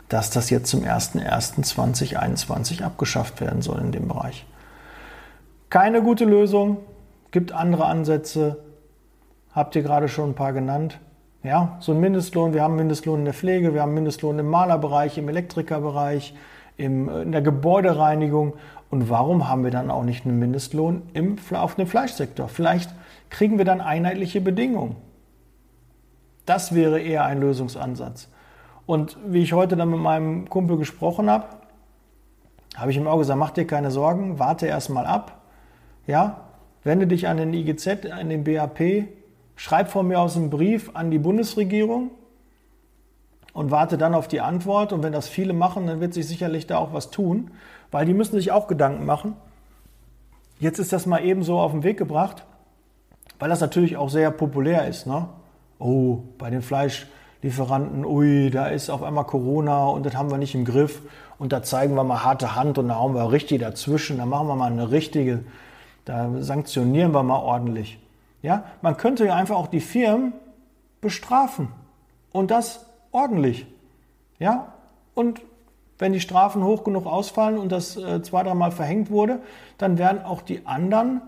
dass 0.09 0.29
das 0.29 0.49
jetzt 0.49 0.69
zum 0.69 0.83
01.01.2021 0.83 2.83
abgeschafft 2.83 3.41
werden 3.41 3.61
soll 3.61 3.79
in 3.79 3.91
dem 3.91 4.07
Bereich. 4.07 4.45
Keine 5.69 6.01
gute 6.01 6.25
Lösung, 6.25 6.77
gibt 7.31 7.51
andere 7.51 7.85
Ansätze, 7.85 8.63
habt 9.51 9.75
ihr 9.75 9.83
gerade 9.83 10.07
schon 10.07 10.29
ein 10.29 10.35
paar 10.35 10.53
genannt. 10.53 10.99
Ja, 11.43 11.77
so 11.79 11.91
ein 11.91 11.99
Mindestlohn, 11.99 12.53
wir 12.53 12.63
haben 12.63 12.75
Mindestlohn 12.75 13.19
in 13.19 13.25
der 13.25 13.33
Pflege, 13.33 13.73
wir 13.73 13.81
haben 13.81 13.93
Mindestlohn 13.93 14.39
im 14.39 14.49
Malerbereich, 14.49 15.17
im 15.17 15.29
Elektrikerbereich, 15.29 16.33
im, 16.77 17.09
äh, 17.09 17.21
in 17.21 17.31
der 17.31 17.41
Gebäudereinigung. 17.41 18.53
Und 18.89 19.09
warum 19.09 19.49
haben 19.49 19.63
wir 19.63 19.71
dann 19.71 19.91
auch 19.91 20.03
nicht 20.03 20.25
einen 20.25 20.39
Mindestlohn 20.39 21.03
im, 21.13 21.37
auf 21.51 21.75
dem 21.75 21.87
Fleischsektor? 21.87 22.47
Vielleicht 22.47 22.89
kriegen 23.29 23.57
wir 23.57 23.65
dann 23.65 23.81
einheitliche 23.81 24.39
Bedingungen. 24.39 24.95
Das 26.47 26.73
wäre 26.73 26.99
eher 26.99 27.25
ein 27.25 27.41
Lösungsansatz. 27.41 28.29
Und 28.85 29.17
wie 29.27 29.43
ich 29.43 29.51
heute 29.51 29.75
dann 29.75 29.91
mit 29.91 29.99
meinem 29.99 30.49
Kumpel 30.49 30.77
gesprochen 30.77 31.29
habe, 31.29 31.45
habe 32.77 32.89
ich 32.89 32.97
ihm 32.97 33.05
auch 33.05 33.17
gesagt, 33.17 33.37
mach 33.37 33.51
dir 33.51 33.67
keine 33.67 33.91
Sorgen, 33.91 34.39
warte 34.39 34.65
erst 34.65 34.89
mal 34.89 35.05
ab. 35.05 35.41
Ja, 36.07 36.45
wende 36.85 37.05
dich 37.05 37.27
an 37.27 37.35
den 37.35 37.53
IGZ, 37.53 38.09
an 38.09 38.29
den 38.29 38.45
BAP, 38.45 39.09
schreib 39.57 39.89
von 39.89 40.07
mir 40.07 40.21
aus 40.21 40.37
einen 40.37 40.49
Brief 40.49 40.91
an 40.93 41.11
die 41.11 41.19
Bundesregierung 41.19 42.11
und 43.51 43.69
warte 43.69 43.97
dann 43.97 44.15
auf 44.15 44.29
die 44.29 44.39
Antwort. 44.39 44.93
Und 44.93 45.03
wenn 45.03 45.11
das 45.11 45.27
viele 45.27 45.51
machen, 45.51 45.85
dann 45.85 45.99
wird 45.99 46.13
sich 46.13 46.29
sicherlich 46.29 46.65
da 46.65 46.77
auch 46.77 46.93
was 46.93 47.11
tun, 47.11 47.51
weil 47.91 48.05
die 48.05 48.13
müssen 48.13 48.37
sich 48.37 48.53
auch 48.53 48.67
Gedanken 48.67 49.05
machen. 49.05 49.35
Jetzt 50.59 50.79
ist 50.79 50.93
das 50.93 51.05
mal 51.05 51.25
eben 51.25 51.43
so 51.43 51.59
auf 51.59 51.73
den 51.73 51.83
Weg 51.83 51.97
gebracht, 51.97 52.45
weil 53.37 53.49
das 53.49 53.59
natürlich 53.59 53.97
auch 53.97 54.09
sehr 54.09 54.31
populär 54.31 54.87
ist. 54.87 55.07
Ne? 55.07 55.27
Oh, 55.79 56.19
bei 56.37 56.49
den 56.49 56.61
Fleischlieferanten, 56.61 58.05
ui, 58.05 58.49
da 58.49 58.67
ist 58.67 58.89
auf 58.89 59.03
einmal 59.03 59.25
Corona 59.25 59.85
und 59.87 60.05
das 60.05 60.15
haben 60.15 60.31
wir 60.31 60.37
nicht 60.37 60.55
im 60.55 60.65
Griff. 60.65 61.01
Und 61.39 61.53
da 61.53 61.61
zeigen 61.61 61.95
wir 61.95 62.03
mal 62.03 62.23
harte 62.23 62.55
Hand 62.55 62.77
und 62.77 62.87
da 62.87 62.95
hauen 62.95 63.13
wir 63.13 63.31
richtig 63.31 63.61
dazwischen. 63.61 64.17
Da 64.17 64.25
machen 64.25 64.47
wir 64.47 64.55
mal 64.55 64.71
eine 64.71 64.91
richtige, 64.91 65.43
da 66.05 66.29
sanktionieren 66.39 67.13
wir 67.13 67.23
mal 67.23 67.39
ordentlich. 67.39 67.99
Ja, 68.41 68.63
man 68.81 68.97
könnte 68.97 69.25
ja 69.25 69.35
einfach 69.35 69.55
auch 69.55 69.67
die 69.67 69.81
Firmen 69.81 70.33
bestrafen 71.01 71.69
und 72.31 72.51
das 72.51 72.85
ordentlich. 73.11 73.67
Ja, 74.39 74.73
und 75.13 75.41
wenn 75.99 76.13
die 76.13 76.19
Strafen 76.19 76.63
hoch 76.63 76.83
genug 76.83 77.05
ausfallen 77.05 77.57
und 77.57 77.71
das 77.71 77.97
äh, 77.97 78.21
zwei, 78.21 78.43
dreimal 78.43 78.71
verhängt 78.71 79.09
wurde, 79.09 79.39
dann 79.77 79.97
werden 79.97 80.23
auch 80.23 80.41
die 80.41 80.65
anderen 80.65 81.21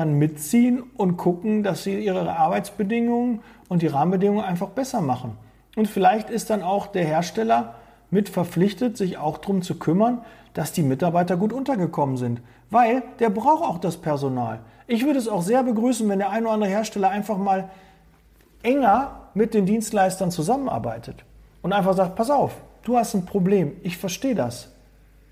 dann 0.00 0.14
mitziehen 0.14 0.82
und 0.96 1.16
gucken, 1.16 1.62
dass 1.62 1.84
sie 1.84 2.02
ihre 2.04 2.36
Arbeitsbedingungen 2.36 3.40
und 3.68 3.82
die 3.82 3.86
Rahmenbedingungen 3.86 4.44
einfach 4.44 4.70
besser 4.70 5.00
machen. 5.00 5.36
Und 5.76 5.86
vielleicht 5.86 6.30
ist 6.30 6.50
dann 6.50 6.62
auch 6.62 6.88
der 6.88 7.04
Hersteller 7.04 7.74
mit 8.10 8.28
verpflichtet, 8.28 8.96
sich 8.96 9.18
auch 9.18 9.38
darum 9.38 9.62
zu 9.62 9.78
kümmern, 9.78 10.22
dass 10.54 10.72
die 10.72 10.82
Mitarbeiter 10.82 11.36
gut 11.36 11.52
untergekommen 11.52 12.16
sind. 12.16 12.40
Weil 12.70 13.02
der 13.20 13.30
braucht 13.30 13.62
auch 13.62 13.78
das 13.78 13.96
Personal. 13.96 14.60
Ich 14.86 15.04
würde 15.04 15.18
es 15.18 15.28
auch 15.28 15.42
sehr 15.42 15.62
begrüßen, 15.62 16.08
wenn 16.08 16.18
der 16.18 16.30
ein 16.30 16.44
oder 16.44 16.54
andere 16.54 16.70
Hersteller 16.70 17.10
einfach 17.10 17.36
mal 17.36 17.70
enger 18.62 19.28
mit 19.34 19.54
den 19.54 19.66
Dienstleistern 19.66 20.30
zusammenarbeitet 20.30 21.24
und 21.62 21.72
einfach 21.72 21.94
sagt, 21.94 22.16
pass 22.16 22.30
auf, 22.30 22.52
du 22.82 22.96
hast 22.96 23.14
ein 23.14 23.26
Problem, 23.26 23.76
ich 23.82 23.96
verstehe 23.96 24.34
das. 24.34 24.68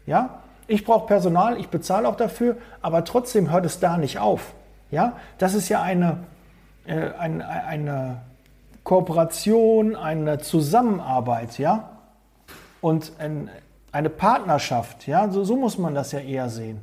Ja? 0.07 0.41
Ich 0.67 0.85
brauche 0.85 1.07
Personal, 1.07 1.59
ich 1.59 1.69
bezahle 1.69 2.09
auch 2.09 2.17
dafür, 2.17 2.57
aber 2.83 3.05
trotzdem 3.05 3.51
hört 3.51 3.67
es 3.67 3.81
da 3.81 3.97
nicht 3.97 4.19
auf. 4.19 4.55
Ja? 4.91 5.15
Das 5.39 5.55
ist 5.55 5.69
ja 5.69 5.83
eine, 5.83 6.19
äh, 6.87 7.11
eine, 7.19 7.49
eine 7.49 8.21
Kooperation, 8.85 9.97
eine 9.97 10.39
Zusammenarbeit, 10.39 11.59
ja? 11.59 11.91
Und 12.81 13.13
ein, 13.19 13.51
eine 13.93 14.11
Partnerschaft, 14.11 15.07
ja? 15.07 15.29
So, 15.31 15.45
so 15.45 15.57
muss 15.57 15.79
man 15.79 15.95
das 15.95 16.13
ja 16.13 16.21
eher 16.21 16.49
sehen. 16.49 16.81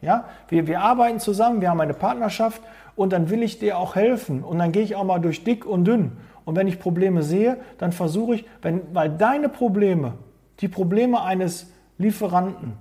Ja, 0.00 0.24
wir, 0.48 0.66
wir 0.66 0.80
arbeiten 0.80 1.20
zusammen, 1.20 1.60
wir 1.60 1.70
haben 1.70 1.80
eine 1.80 1.94
Partnerschaft 1.94 2.60
und 2.96 3.12
dann 3.12 3.30
will 3.30 3.42
ich 3.42 3.60
dir 3.60 3.78
auch 3.78 3.94
helfen 3.94 4.42
und 4.42 4.58
dann 4.58 4.72
gehe 4.72 4.82
ich 4.82 4.96
auch 4.96 5.04
mal 5.04 5.20
durch 5.20 5.44
dick 5.44 5.64
und 5.64 5.84
dünn. 5.84 6.12
Und 6.44 6.56
wenn 6.56 6.66
ich 6.66 6.80
Probleme 6.80 7.22
sehe, 7.22 7.58
dann 7.78 7.92
versuche 7.92 8.34
ich, 8.34 8.44
wenn, 8.62 8.82
weil 8.94 9.10
deine 9.10 9.48
Probleme, 9.48 10.14
die 10.60 10.68
Probleme 10.68 11.22
eines 11.22 11.70
Lieferanten, 11.98 12.72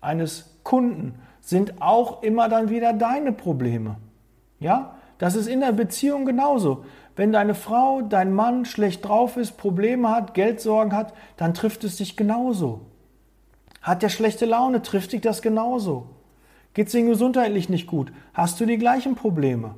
eines 0.00 0.56
Kunden, 0.64 1.14
sind 1.50 1.82
auch 1.82 2.22
immer 2.22 2.48
dann 2.48 2.70
wieder 2.70 2.92
deine 2.92 3.32
Probleme. 3.32 3.96
Ja, 4.60 4.94
das 5.18 5.34
ist 5.34 5.48
in 5.48 5.60
der 5.60 5.72
Beziehung 5.72 6.24
genauso. 6.24 6.84
Wenn 7.16 7.32
deine 7.32 7.54
Frau, 7.54 8.00
dein 8.00 8.32
Mann 8.32 8.64
schlecht 8.64 9.06
drauf 9.06 9.36
ist, 9.36 9.58
Probleme 9.58 10.08
hat, 10.08 10.32
Geldsorgen 10.32 10.96
hat, 10.96 11.12
dann 11.36 11.52
trifft 11.52 11.84
es 11.84 11.96
dich 11.96 12.16
genauso. 12.16 12.80
Hat 13.82 14.02
der 14.02 14.08
schlechte 14.08 14.46
Laune, 14.46 14.80
trifft 14.80 15.12
dich 15.12 15.20
das 15.20 15.42
genauso. 15.42 16.06
Geht 16.72 16.88
es 16.88 16.94
Ihnen 16.94 17.08
gesundheitlich 17.08 17.68
nicht 17.68 17.86
gut? 17.86 18.12
Hast 18.32 18.60
du 18.60 18.64
die 18.64 18.78
gleichen 18.78 19.16
Probleme? 19.16 19.74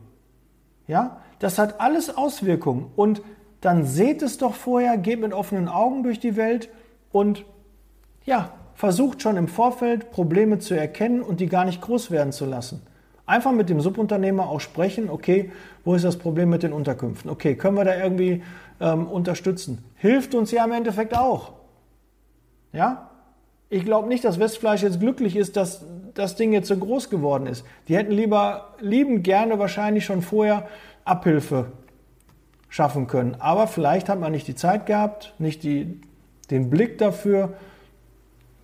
Ja, 0.86 1.20
das 1.38 1.58
hat 1.58 1.80
alles 1.80 2.16
Auswirkungen. 2.16 2.90
Und 2.94 3.22
dann 3.60 3.84
seht 3.86 4.22
es 4.22 4.38
doch 4.38 4.54
vorher, 4.54 4.98
geht 4.98 5.20
mit 5.20 5.32
offenen 5.32 5.68
Augen 5.68 6.02
durch 6.02 6.20
die 6.20 6.36
Welt 6.36 6.68
und 7.12 7.44
ja, 8.24 8.50
versucht 8.82 9.22
schon 9.22 9.36
im 9.36 9.46
Vorfeld 9.46 10.10
Probleme 10.10 10.58
zu 10.58 10.74
erkennen 10.74 11.22
und 11.22 11.38
die 11.38 11.46
gar 11.46 11.64
nicht 11.64 11.80
groß 11.80 12.10
werden 12.10 12.32
zu 12.32 12.46
lassen. 12.46 12.82
Einfach 13.26 13.52
mit 13.52 13.68
dem 13.68 13.80
Subunternehmer 13.80 14.48
auch 14.48 14.58
sprechen, 14.58 15.08
okay, 15.08 15.52
wo 15.84 15.94
ist 15.94 16.04
das 16.04 16.16
Problem 16.16 16.50
mit 16.50 16.64
den 16.64 16.72
Unterkünften? 16.72 17.30
Okay, 17.30 17.54
können 17.54 17.76
wir 17.76 17.84
da 17.84 17.96
irgendwie 17.96 18.42
ähm, 18.80 19.06
unterstützen? 19.06 19.84
Hilft 19.94 20.34
uns 20.34 20.50
ja 20.50 20.64
im 20.64 20.72
Endeffekt 20.72 21.16
auch. 21.16 21.52
Ja? 22.72 23.08
Ich 23.68 23.84
glaube 23.84 24.08
nicht, 24.08 24.24
dass 24.24 24.40
Westfleisch 24.40 24.82
jetzt 24.82 24.98
glücklich 24.98 25.36
ist, 25.36 25.56
dass 25.56 25.84
das 26.14 26.34
Ding 26.34 26.52
jetzt 26.52 26.66
so 26.66 26.76
groß 26.76 27.08
geworden 27.08 27.46
ist. 27.46 27.64
Die 27.86 27.96
hätten 27.96 28.10
lieber, 28.10 28.74
lieben 28.80 29.22
gerne 29.22 29.60
wahrscheinlich 29.60 30.04
schon 30.04 30.22
vorher 30.22 30.66
Abhilfe 31.04 31.66
schaffen 32.68 33.06
können. 33.06 33.36
Aber 33.38 33.68
vielleicht 33.68 34.08
hat 34.08 34.18
man 34.18 34.32
nicht 34.32 34.48
die 34.48 34.56
Zeit 34.56 34.86
gehabt, 34.86 35.34
nicht 35.38 35.62
die, 35.62 36.00
den 36.50 36.68
Blick 36.68 36.98
dafür. 36.98 37.54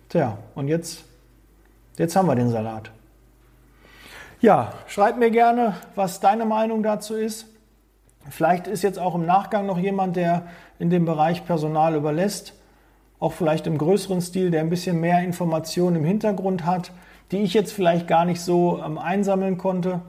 Tja, 0.09 0.37
und 0.55 0.67
jetzt, 0.67 1.03
jetzt 1.97 2.15
haben 2.15 2.27
wir 2.27 2.35
den 2.35 2.49
Salat. 2.49 2.91
Ja, 4.41 4.73
schreib 4.87 5.17
mir 5.17 5.31
gerne, 5.31 5.75
was 5.95 6.19
deine 6.19 6.45
Meinung 6.45 6.83
dazu 6.83 7.15
ist. 7.15 7.45
Vielleicht 8.29 8.67
ist 8.67 8.83
jetzt 8.83 8.99
auch 8.99 9.15
im 9.15 9.25
Nachgang 9.25 9.65
noch 9.65 9.77
jemand, 9.77 10.15
der 10.15 10.47
in 10.77 10.89
dem 10.89 11.05
Bereich 11.05 11.45
Personal 11.45 11.95
überlässt, 11.95 12.53
auch 13.19 13.33
vielleicht 13.33 13.67
im 13.67 13.77
größeren 13.77 14.21
Stil, 14.21 14.51
der 14.51 14.61
ein 14.61 14.69
bisschen 14.69 14.99
mehr 14.99 15.21
Informationen 15.23 15.97
im 15.97 16.05
Hintergrund 16.05 16.65
hat 16.65 16.91
die 17.31 17.37
ich 17.37 17.53
jetzt 17.53 17.71
vielleicht 17.71 18.07
gar 18.07 18.25
nicht 18.25 18.41
so 18.41 18.81
ähm, 18.83 18.97
einsammeln 18.97 19.57
konnte. 19.57 20.01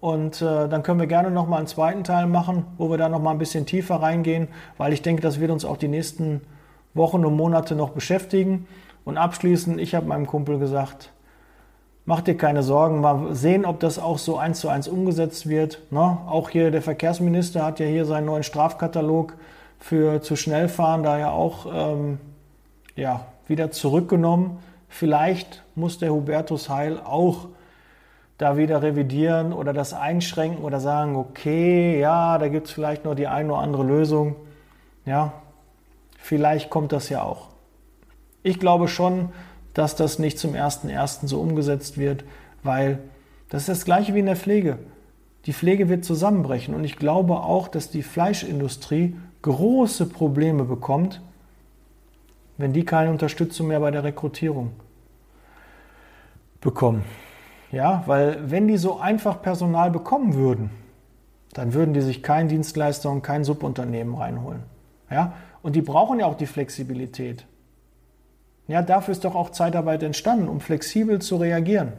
Und 0.00 0.42
äh, 0.42 0.68
dann 0.68 0.82
können 0.82 1.00
wir 1.00 1.06
gerne 1.06 1.30
noch 1.30 1.48
mal 1.48 1.56
einen 1.58 1.66
zweiten 1.66 2.04
Teil 2.04 2.26
machen, 2.26 2.64
wo 2.76 2.88
wir 2.88 2.98
da 2.98 3.08
noch 3.08 3.20
mal 3.20 3.32
ein 3.32 3.38
bisschen 3.38 3.66
tiefer 3.66 3.96
reingehen, 3.96 4.48
weil 4.76 4.92
ich 4.92 5.02
denke, 5.02 5.22
das 5.22 5.40
wird 5.40 5.50
uns 5.50 5.64
auch 5.64 5.76
die 5.76 5.88
nächsten 5.88 6.40
Wochen 6.94 7.24
und 7.24 7.34
Monate 7.34 7.74
noch 7.74 7.90
beschäftigen. 7.90 8.68
Und 9.08 9.16
abschließend, 9.16 9.80
ich 9.80 9.94
habe 9.94 10.04
meinem 10.04 10.26
Kumpel 10.26 10.58
gesagt, 10.58 11.12
mach 12.04 12.20
dir 12.20 12.36
keine 12.36 12.62
Sorgen, 12.62 13.00
mal 13.00 13.34
sehen, 13.34 13.64
ob 13.64 13.80
das 13.80 13.98
auch 13.98 14.18
so 14.18 14.36
eins 14.36 14.60
zu 14.60 14.68
eins 14.68 14.86
umgesetzt 14.86 15.48
wird. 15.48 15.80
Ne? 15.90 16.18
Auch 16.26 16.50
hier 16.50 16.70
der 16.70 16.82
Verkehrsminister 16.82 17.64
hat 17.64 17.80
ja 17.80 17.86
hier 17.86 18.04
seinen 18.04 18.26
neuen 18.26 18.42
Strafkatalog 18.42 19.32
für 19.78 20.20
zu 20.20 20.36
schnell 20.36 20.68
fahren, 20.68 21.04
da 21.04 21.18
ja 21.18 21.30
auch 21.30 21.64
ähm, 21.72 22.20
ja, 22.96 23.24
wieder 23.46 23.70
zurückgenommen. 23.70 24.58
Vielleicht 24.90 25.64
muss 25.74 25.96
der 25.96 26.12
Hubertus 26.12 26.68
Heil 26.68 27.00
auch 27.02 27.46
da 28.36 28.58
wieder 28.58 28.82
revidieren 28.82 29.54
oder 29.54 29.72
das 29.72 29.94
einschränken 29.94 30.62
oder 30.62 30.80
sagen, 30.80 31.16
okay, 31.16 31.98
ja, 31.98 32.36
da 32.36 32.48
gibt 32.48 32.66
es 32.66 32.74
vielleicht 32.74 33.06
noch 33.06 33.14
die 33.14 33.26
eine 33.26 33.54
oder 33.54 33.62
andere 33.62 33.84
Lösung. 33.84 34.36
Ja, 35.06 35.32
vielleicht 36.18 36.68
kommt 36.68 36.92
das 36.92 37.08
ja 37.08 37.22
auch. 37.22 37.48
Ich 38.48 38.58
glaube 38.58 38.88
schon, 38.88 39.28
dass 39.74 39.94
das 39.94 40.18
nicht 40.18 40.38
zum 40.38 40.54
1.1. 40.54 41.26
so 41.26 41.38
umgesetzt 41.38 41.98
wird, 41.98 42.24
weil 42.62 42.98
das 43.50 43.62
ist 43.62 43.68
das 43.68 43.84
gleiche 43.84 44.14
wie 44.14 44.20
in 44.20 44.26
der 44.26 44.36
Pflege. 44.36 44.78
Die 45.44 45.52
Pflege 45.52 45.90
wird 45.90 46.02
zusammenbrechen 46.02 46.74
und 46.74 46.82
ich 46.82 46.96
glaube 46.96 47.40
auch, 47.40 47.68
dass 47.68 47.90
die 47.90 48.02
Fleischindustrie 48.02 49.16
große 49.42 50.06
Probleme 50.06 50.64
bekommt, 50.64 51.20
wenn 52.56 52.72
die 52.72 52.86
keine 52.86 53.10
Unterstützung 53.10 53.66
mehr 53.66 53.80
bei 53.80 53.90
der 53.90 54.02
Rekrutierung 54.02 54.70
bekommen. 56.62 57.04
Ja, 57.70 58.02
weil 58.06 58.50
wenn 58.50 58.66
die 58.66 58.78
so 58.78 58.98
einfach 58.98 59.42
Personal 59.42 59.90
bekommen 59.90 60.36
würden, 60.36 60.70
dann 61.52 61.74
würden 61.74 61.92
die 61.92 62.00
sich 62.00 62.22
kein 62.22 62.48
Dienstleister 62.48 63.10
und 63.10 63.20
kein 63.20 63.44
Subunternehmen 63.44 64.14
reinholen. 64.14 64.62
Ja, 65.10 65.34
und 65.60 65.76
die 65.76 65.82
brauchen 65.82 66.20
ja 66.20 66.24
auch 66.24 66.36
die 66.36 66.46
Flexibilität. 66.46 67.44
Ja, 68.68 68.82
dafür 68.82 69.12
ist 69.12 69.24
doch 69.24 69.34
auch 69.34 69.50
Zeitarbeit 69.50 70.02
entstanden, 70.02 70.48
um 70.48 70.60
flexibel 70.60 71.20
zu 71.20 71.36
reagieren. 71.36 71.94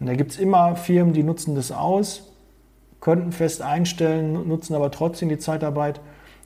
Und 0.00 0.06
da 0.08 0.14
gibt 0.14 0.32
es 0.32 0.38
immer 0.38 0.74
Firmen, 0.74 1.14
die 1.14 1.22
nutzen 1.22 1.54
das 1.54 1.70
aus, 1.70 2.32
könnten 3.00 3.32
fest 3.32 3.62
einstellen, 3.62 4.48
nutzen 4.48 4.74
aber 4.74 4.90
trotzdem 4.90 5.28
die 5.28 5.38
Zeitarbeit. 5.38 6.00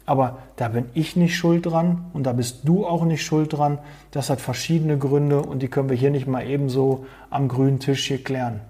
Aber 0.05 0.39
da 0.57 0.69
bin 0.69 0.87
ich 0.95 1.17
nicht 1.17 1.37
schuld 1.37 1.67
dran 1.67 2.07
und 2.13 2.25
da 2.25 2.33
bist 2.33 2.61
du 2.65 2.87
auch 2.87 3.05
nicht 3.05 3.25
schuld 3.25 3.53
dran. 3.53 3.79
Das 4.11 4.31
hat 4.31 4.41
verschiedene 4.41 4.99
Gründe 4.99 5.41
und 5.41 5.61
die 5.61 5.69
können 5.69 5.89
wir 5.89 5.97
hier 5.97 6.11
nicht 6.11 6.27
mal 6.27 6.47
ebenso 6.47 7.07
am 7.31 7.49
grünen 7.49 7.79
Tisch 7.79 8.07
hier 8.07 8.23
klären. 8.23 8.61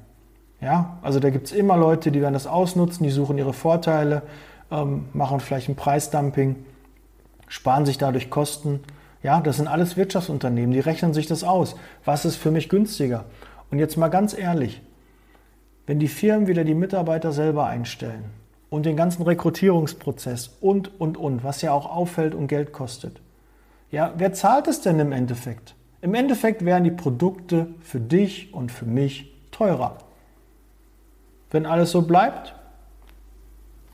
Ja, 0.60 0.98
also 1.02 1.20
da 1.20 1.30
gibt 1.30 1.46
es 1.46 1.52
immer 1.52 1.76
Leute, 1.76 2.10
die 2.10 2.20
werden 2.20 2.34
das 2.34 2.48
ausnutzen, 2.48 3.04
die 3.04 3.10
suchen 3.10 3.38
ihre 3.38 3.52
Vorteile, 3.52 4.22
ähm, 4.70 5.08
machen 5.12 5.38
vielleicht 5.38 5.68
ein 5.68 5.76
Preisdumping, 5.76 6.56
sparen 7.46 7.86
sich 7.86 7.98
dadurch 7.98 8.30
Kosten. 8.30 8.80
Ja, 9.22 9.40
das 9.40 9.56
sind 9.56 9.68
alles 9.68 9.96
Wirtschaftsunternehmen, 9.96 10.72
die 10.72 10.80
rechnen 10.80 11.12
sich 11.12 11.26
das 11.26 11.44
aus. 11.44 11.76
Was 12.04 12.24
ist 12.24 12.36
für 12.36 12.50
mich 12.50 12.68
günstiger? 12.68 13.24
Und 13.70 13.78
jetzt 13.78 13.96
mal 13.96 14.08
ganz 14.08 14.36
ehrlich, 14.36 14.80
wenn 15.86 15.98
die 15.98 16.08
Firmen 16.08 16.46
wieder 16.46 16.64
die 16.64 16.74
Mitarbeiter 16.74 17.32
selber 17.32 17.66
einstellen, 17.66 18.24
und 18.70 18.86
den 18.86 18.96
ganzen 18.96 19.22
Rekrutierungsprozess 19.22 20.56
und, 20.60 21.00
und, 21.00 21.16
und, 21.16 21.44
was 21.44 21.62
ja 21.62 21.72
auch 21.72 21.86
auffällt 21.86 22.34
und 22.34 22.48
Geld 22.48 22.72
kostet. 22.72 23.20
Ja, 23.90 24.12
wer 24.18 24.32
zahlt 24.32 24.68
es 24.68 24.82
denn 24.82 25.00
im 25.00 25.12
Endeffekt? 25.12 25.74
Im 26.02 26.14
Endeffekt 26.14 26.64
wären 26.64 26.84
die 26.84 26.90
Produkte 26.90 27.68
für 27.80 28.00
dich 28.00 28.52
und 28.52 28.70
für 28.70 28.84
mich 28.84 29.32
teurer. 29.50 29.98
Wenn 31.50 31.64
alles 31.64 31.90
so 31.90 32.02
bleibt, 32.02 32.54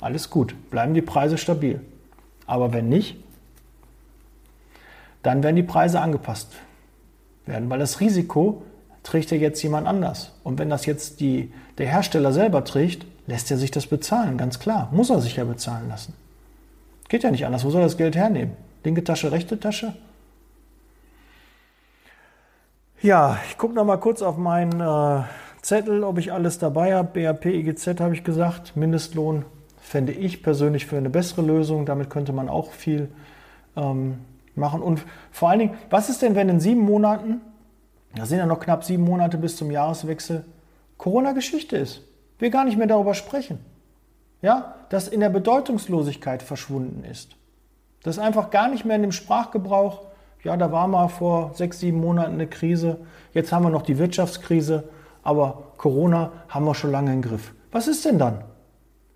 alles 0.00 0.28
gut, 0.28 0.54
bleiben 0.70 0.92
die 0.92 1.02
Preise 1.02 1.38
stabil. 1.38 1.80
Aber 2.46 2.72
wenn 2.72 2.88
nicht, 2.88 3.16
dann 5.24 5.42
werden 5.42 5.56
die 5.56 5.62
Preise 5.62 6.00
angepasst 6.00 6.52
werden, 7.46 7.68
weil 7.70 7.78
das 7.78 8.00
Risiko 8.00 8.62
trägt 9.02 9.30
ja 9.30 9.36
jetzt 9.36 9.62
jemand 9.62 9.86
anders. 9.86 10.32
Und 10.44 10.58
wenn 10.58 10.70
das 10.70 10.86
jetzt 10.86 11.20
die, 11.20 11.52
der 11.78 11.86
Hersteller 11.86 12.32
selber 12.32 12.64
trägt, 12.64 13.06
lässt 13.26 13.50
er 13.50 13.56
sich 13.56 13.70
das 13.70 13.86
bezahlen, 13.86 14.38
ganz 14.38 14.58
klar. 14.58 14.88
Muss 14.92 15.10
er 15.10 15.20
sich 15.20 15.36
ja 15.36 15.44
bezahlen 15.44 15.88
lassen. 15.88 16.14
Geht 17.08 17.22
ja 17.22 17.30
nicht 17.30 17.46
anders. 17.46 17.64
Wo 17.64 17.70
soll 17.70 17.82
er 17.82 17.86
das 17.86 17.96
Geld 17.96 18.16
hernehmen? 18.16 18.56
Linke 18.84 19.02
Tasche, 19.02 19.32
rechte 19.32 19.58
Tasche? 19.58 19.94
Ja, 23.00 23.38
ich 23.48 23.58
gucke 23.58 23.74
noch 23.74 23.84
mal 23.84 23.98
kurz 23.98 24.22
auf 24.22 24.36
meinen 24.36 24.80
äh, 24.80 25.24
Zettel, 25.62 26.04
ob 26.04 26.18
ich 26.18 26.32
alles 26.32 26.58
dabei 26.58 26.94
habe. 26.94 27.20
BAP, 27.20 27.46
IGZ 27.46 28.00
habe 28.00 28.14
ich 28.14 28.24
gesagt. 28.24 28.76
Mindestlohn 28.76 29.44
fände 29.80 30.12
ich 30.12 30.42
persönlich 30.42 30.86
für 30.86 30.96
eine 30.96 31.10
bessere 31.10 31.42
Lösung. 31.42 31.86
Damit 31.86 32.10
könnte 32.10 32.32
man 32.32 32.48
auch 32.48 32.72
viel 32.72 33.08
ähm, 33.76 34.18
machen. 34.56 34.82
Und 34.82 35.04
vor 35.30 35.50
allen 35.50 35.58
Dingen, 35.58 35.78
was 35.90 36.08
ist 36.08 36.22
denn, 36.22 36.34
wenn 36.34 36.48
in 36.48 36.60
sieben 36.60 36.80
Monaten, 36.80 37.40
da 38.14 38.26
sind 38.26 38.38
ja 38.38 38.46
noch 38.46 38.60
knapp 38.60 38.84
sieben 38.84 39.04
Monate 39.04 39.38
bis 39.38 39.56
zum 39.56 39.70
Jahreswechsel, 39.70 40.44
Corona-Geschichte 40.98 41.76
ist? 41.76 42.02
wir 42.38 42.50
gar 42.50 42.64
nicht 42.64 42.76
mehr 42.76 42.86
darüber 42.86 43.14
sprechen. 43.14 43.58
Ja, 44.42 44.74
dass 44.90 45.08
in 45.08 45.20
der 45.20 45.30
Bedeutungslosigkeit 45.30 46.42
verschwunden 46.42 47.04
ist. 47.04 47.36
Das 48.02 48.18
einfach 48.18 48.50
gar 48.50 48.68
nicht 48.68 48.84
mehr 48.84 48.96
in 48.96 49.02
dem 49.02 49.12
Sprachgebrauch, 49.12 50.02
ja, 50.42 50.56
da 50.58 50.70
war 50.70 50.86
mal 50.86 51.08
vor 51.08 51.52
sechs, 51.54 51.80
sieben 51.80 52.00
Monaten 52.00 52.34
eine 52.34 52.46
Krise, 52.46 52.98
jetzt 53.32 53.50
haben 53.50 53.64
wir 53.64 53.70
noch 53.70 53.80
die 53.80 53.96
Wirtschaftskrise, 53.96 54.84
aber 55.22 55.72
Corona 55.78 56.32
haben 56.50 56.66
wir 56.66 56.74
schon 56.74 56.90
lange 56.90 57.14
im 57.14 57.22
Griff. 57.22 57.54
Was 57.72 57.88
ist 57.88 58.04
denn 58.04 58.18
dann? 58.18 58.44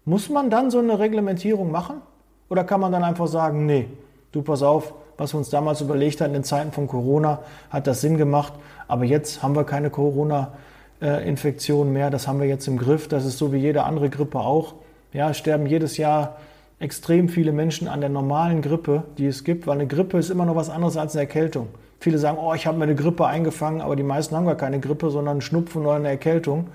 Muss 0.06 0.30
man 0.30 0.48
dann 0.48 0.70
so 0.70 0.78
eine 0.78 0.98
Reglementierung 0.98 1.70
machen? 1.70 2.00
Oder 2.48 2.64
kann 2.64 2.80
man 2.80 2.92
dann 2.92 3.04
einfach 3.04 3.26
sagen, 3.26 3.66
nee, 3.66 3.90
du 4.32 4.40
pass 4.40 4.62
auf, 4.62 4.94
was 5.18 5.34
wir 5.34 5.38
uns 5.38 5.50
damals 5.50 5.82
überlegt 5.82 6.22
hatten 6.22 6.34
in 6.34 6.44
Zeiten 6.44 6.72
von 6.72 6.86
Corona, 6.86 7.40
hat 7.68 7.86
das 7.86 8.00
Sinn 8.00 8.16
gemacht, 8.16 8.54
aber 8.86 9.04
jetzt 9.04 9.42
haben 9.42 9.54
wir 9.54 9.64
keine 9.64 9.90
Corona 9.90 10.52
Infektionen 11.00 11.92
mehr. 11.92 12.10
Das 12.10 12.26
haben 12.26 12.40
wir 12.40 12.48
jetzt 12.48 12.66
im 12.66 12.76
Griff. 12.76 13.06
Das 13.06 13.24
ist 13.24 13.38
so 13.38 13.52
wie 13.52 13.58
jede 13.58 13.84
andere 13.84 14.10
Grippe 14.10 14.40
auch. 14.40 14.74
Ja, 15.12 15.32
sterben 15.32 15.66
jedes 15.66 15.96
Jahr 15.96 16.38
extrem 16.80 17.28
viele 17.28 17.52
Menschen 17.52 17.88
an 17.88 18.00
der 18.00 18.10
normalen 18.10 18.62
Grippe, 18.62 19.04
die 19.16 19.26
es 19.26 19.44
gibt, 19.44 19.66
weil 19.66 19.74
eine 19.74 19.86
Grippe 19.86 20.18
ist 20.18 20.30
immer 20.30 20.44
noch 20.44 20.56
was 20.56 20.70
anderes 20.70 20.96
als 20.96 21.14
eine 21.14 21.22
Erkältung. 21.22 21.68
Viele 22.00 22.18
sagen, 22.18 22.38
oh, 22.40 22.54
ich 22.54 22.66
habe 22.66 22.78
mir 22.78 22.84
eine 22.84 22.94
Grippe 22.94 23.26
eingefangen, 23.26 23.80
aber 23.80 23.96
die 23.96 24.02
meisten 24.02 24.36
haben 24.36 24.46
gar 24.46 24.54
keine 24.56 24.78
Grippe, 24.80 25.10
sondern 25.10 25.32
einen 25.32 25.40
Schnupfen 25.40 25.82
oder 25.82 25.94
eine 25.94 26.08
Erkältung. 26.08 26.68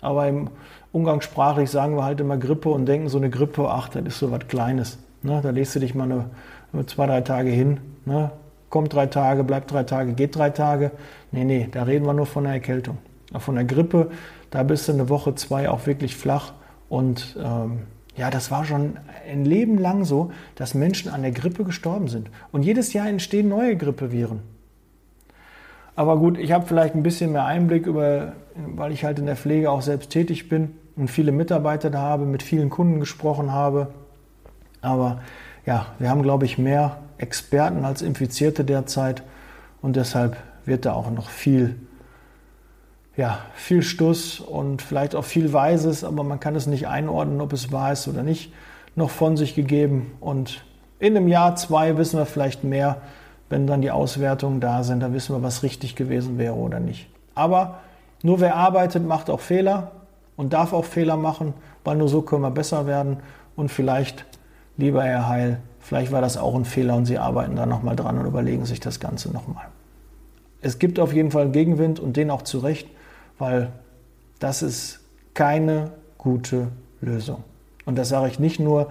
Aber 0.00 0.26
im 0.28 0.48
Umgangssprachlich 0.92 1.70
sagen 1.70 1.96
wir 1.96 2.04
halt 2.04 2.20
immer 2.20 2.36
Grippe 2.36 2.68
und 2.68 2.86
denken 2.86 3.08
so 3.08 3.18
eine 3.18 3.30
Grippe, 3.30 3.68
ach, 3.68 3.88
das 3.88 4.04
ist 4.04 4.18
so 4.18 4.30
was 4.30 4.46
Kleines. 4.48 4.98
Ne? 5.22 5.40
Da 5.42 5.50
legst 5.50 5.74
du 5.74 5.80
dich 5.80 5.94
mal 5.94 6.04
eine, 6.04 6.26
zwei, 6.86 7.06
drei 7.06 7.20
Tage 7.20 7.50
hin. 7.50 7.80
Ne? 8.04 8.30
Kommt 8.70 8.92
drei 8.92 9.06
Tage, 9.06 9.44
bleibt 9.44 9.70
drei 9.70 9.84
Tage, 9.84 10.12
geht 10.12 10.36
drei 10.36 10.50
Tage. 10.50 10.90
Nee, 11.32 11.44
nee, 11.44 11.68
da 11.70 11.84
reden 11.84 12.06
wir 12.06 12.12
nur 12.12 12.26
von 12.26 12.46
einer 12.46 12.54
Erkältung 12.54 12.98
von 13.40 13.54
der 13.54 13.64
Grippe, 13.64 14.10
da 14.50 14.62
bist 14.62 14.88
du 14.88 14.92
eine 14.92 15.08
Woche, 15.08 15.34
zwei 15.34 15.68
auch 15.68 15.86
wirklich 15.86 16.16
flach. 16.16 16.52
Und 16.88 17.36
ähm, 17.42 17.80
ja, 18.16 18.30
das 18.30 18.50
war 18.50 18.64
schon 18.64 18.98
ein 19.28 19.44
Leben 19.44 19.78
lang 19.78 20.04
so, 20.04 20.30
dass 20.54 20.74
Menschen 20.74 21.10
an 21.10 21.22
der 21.22 21.32
Grippe 21.32 21.64
gestorben 21.64 22.08
sind. 22.08 22.30
Und 22.52 22.62
jedes 22.62 22.92
Jahr 22.92 23.08
entstehen 23.08 23.48
neue 23.48 23.76
Grippeviren. 23.76 24.40
Aber 25.96 26.18
gut, 26.18 26.38
ich 26.38 26.52
habe 26.52 26.66
vielleicht 26.66 26.94
ein 26.94 27.02
bisschen 27.02 27.32
mehr 27.32 27.46
Einblick 27.46 27.86
über, 27.86 28.34
weil 28.54 28.92
ich 28.92 29.04
halt 29.04 29.18
in 29.18 29.26
der 29.26 29.36
Pflege 29.36 29.70
auch 29.70 29.82
selbst 29.82 30.10
tätig 30.10 30.48
bin 30.48 30.76
und 30.94 31.10
viele 31.10 31.32
Mitarbeiter 31.32 31.90
da 31.90 32.00
habe, 32.00 32.26
mit 32.26 32.42
vielen 32.42 32.70
Kunden 32.70 33.00
gesprochen 33.00 33.50
habe. 33.52 33.88
Aber 34.82 35.22
ja, 35.66 35.86
wir 35.98 36.08
haben, 36.08 36.22
glaube 36.22 36.46
ich, 36.46 36.56
mehr 36.56 36.98
Experten 37.18 37.84
als 37.84 38.00
Infizierte 38.00 38.64
derzeit 38.64 39.22
und 39.82 39.96
deshalb 39.96 40.36
wird 40.64 40.86
da 40.86 40.92
auch 40.94 41.10
noch 41.10 41.28
viel 41.28 41.76
ja, 43.16 43.38
viel 43.54 43.82
Stuss 43.82 44.40
und 44.40 44.82
vielleicht 44.82 45.14
auch 45.14 45.24
viel 45.24 45.52
Weises, 45.52 46.04
aber 46.04 46.22
man 46.22 46.38
kann 46.38 46.54
es 46.54 46.66
nicht 46.66 46.86
einordnen, 46.86 47.40
ob 47.40 47.52
es 47.52 47.72
wahr 47.72 47.92
ist 47.92 48.06
oder 48.08 48.22
nicht, 48.22 48.52
noch 48.94 49.10
von 49.10 49.36
sich 49.36 49.54
gegeben. 49.54 50.12
Und 50.20 50.64
in 50.98 51.16
einem 51.16 51.28
Jahr, 51.28 51.56
zwei 51.56 51.96
wissen 51.96 52.18
wir 52.18 52.26
vielleicht 52.26 52.62
mehr, 52.62 53.00
wenn 53.48 53.66
dann 53.66 53.80
die 53.80 53.90
Auswertungen 53.90 54.60
da 54.60 54.82
sind, 54.82 55.00
dann 55.00 55.14
wissen 55.14 55.34
wir, 55.34 55.42
was 55.42 55.62
richtig 55.62 55.96
gewesen 55.96 56.36
wäre 56.36 56.54
oder 56.54 56.80
nicht. 56.80 57.08
Aber 57.34 57.78
nur 58.22 58.40
wer 58.40 58.56
arbeitet, 58.56 59.06
macht 59.06 59.30
auch 59.30 59.40
Fehler 59.40 59.92
und 60.36 60.52
darf 60.52 60.72
auch 60.72 60.84
Fehler 60.84 61.16
machen, 61.16 61.54
weil 61.84 61.96
nur 61.96 62.08
so 62.08 62.22
können 62.22 62.42
wir 62.42 62.50
besser 62.50 62.86
werden. 62.86 63.18
Und 63.54 63.70
vielleicht, 63.70 64.26
lieber 64.76 65.02
Herr 65.04 65.28
Heil, 65.28 65.58
vielleicht 65.80 66.12
war 66.12 66.20
das 66.20 66.36
auch 66.36 66.54
ein 66.54 66.64
Fehler 66.64 66.96
und 66.96 67.06
Sie 67.06 67.18
arbeiten 67.18 67.56
da 67.56 67.66
nochmal 67.66 67.96
dran 67.96 68.18
und 68.18 68.26
überlegen 68.26 68.66
sich 68.66 68.80
das 68.80 69.00
Ganze 69.00 69.32
nochmal. 69.32 69.66
Es 70.60 70.78
gibt 70.78 70.98
auf 70.98 71.12
jeden 71.12 71.30
Fall 71.30 71.44
einen 71.44 71.52
Gegenwind 71.52 72.00
und 72.00 72.16
den 72.16 72.30
auch 72.30 72.42
zu 72.42 72.58
Recht 72.58 72.88
weil 73.38 73.72
das 74.38 74.62
ist 74.62 75.00
keine 75.34 75.92
gute 76.18 76.68
Lösung. 77.00 77.44
Und 77.84 77.96
das 77.96 78.08
sage 78.08 78.28
ich 78.28 78.38
nicht 78.38 78.58
nur, 78.58 78.90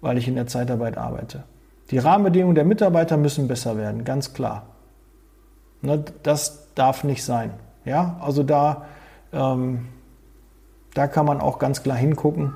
weil 0.00 0.18
ich 0.18 0.28
in 0.28 0.34
der 0.34 0.46
Zeitarbeit 0.46 0.98
arbeite. 0.98 1.44
Die 1.90 1.98
Rahmenbedingungen 1.98 2.54
der 2.54 2.64
Mitarbeiter 2.64 3.16
müssen 3.16 3.48
besser 3.48 3.76
werden, 3.76 4.04
ganz 4.04 4.34
klar. 4.34 4.66
Ne, 5.82 6.04
das 6.22 6.68
darf 6.74 7.04
nicht 7.04 7.24
sein. 7.24 7.52
Ja, 7.84 8.16
also 8.20 8.42
da, 8.42 8.86
ähm, 9.32 9.88
da 10.94 11.06
kann 11.06 11.26
man 11.26 11.40
auch 11.40 11.58
ganz 11.58 11.82
klar 11.82 11.96
hingucken. 11.96 12.54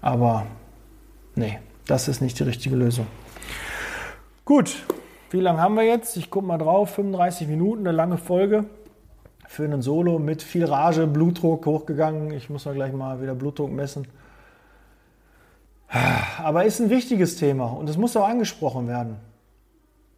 Aber 0.00 0.46
nee, 1.36 1.58
das 1.86 2.08
ist 2.08 2.20
nicht 2.20 2.38
die 2.38 2.42
richtige 2.42 2.74
Lösung. 2.74 3.06
Gut, 4.44 4.84
wie 5.30 5.40
lange 5.40 5.60
haben 5.60 5.74
wir 5.76 5.84
jetzt? 5.84 6.16
Ich 6.16 6.30
gucke 6.30 6.46
mal 6.46 6.58
drauf, 6.58 6.94
35 6.94 7.48
Minuten, 7.48 7.86
eine 7.86 7.96
lange 7.96 8.18
Folge 8.18 8.64
für 9.48 9.64
einen 9.64 9.82
Solo 9.82 10.18
mit 10.18 10.42
viel 10.42 10.64
Rage, 10.64 11.06
Blutdruck 11.06 11.66
hochgegangen. 11.66 12.32
Ich 12.32 12.50
muss 12.50 12.64
mal 12.64 12.74
gleich 12.74 12.92
mal 12.92 13.20
wieder 13.22 13.34
Blutdruck 13.34 13.70
messen. 13.70 14.06
Aber 16.42 16.64
ist 16.64 16.80
ein 16.80 16.90
wichtiges 16.90 17.36
Thema 17.36 17.66
und 17.66 17.88
es 17.88 17.96
muss 17.96 18.16
auch 18.16 18.28
angesprochen 18.28 18.88
werden. 18.88 19.16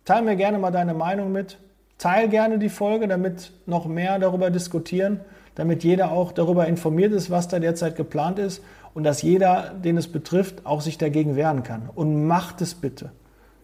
Teil 0.04 0.22
mir 0.22 0.36
gerne 0.36 0.58
mal 0.58 0.70
deine 0.70 0.94
Meinung 0.94 1.32
mit. 1.32 1.58
Teil 1.98 2.28
gerne 2.28 2.58
die 2.58 2.70
Folge, 2.70 3.08
damit 3.08 3.52
noch 3.66 3.86
mehr 3.86 4.18
darüber 4.18 4.50
diskutieren, 4.50 5.20
damit 5.56 5.84
jeder 5.84 6.12
auch 6.12 6.32
darüber 6.32 6.66
informiert 6.66 7.12
ist, 7.12 7.30
was 7.30 7.48
da 7.48 7.58
derzeit 7.58 7.96
geplant 7.96 8.38
ist 8.38 8.62
und 8.94 9.04
dass 9.04 9.22
jeder, 9.22 9.70
den 9.70 9.96
es 9.96 10.10
betrifft, 10.10 10.66
auch 10.66 10.80
sich 10.80 10.98
dagegen 10.98 11.36
wehren 11.36 11.62
kann. 11.62 11.88
Und 11.94 12.26
macht 12.26 12.60
es 12.60 12.74
bitte. 12.74 13.12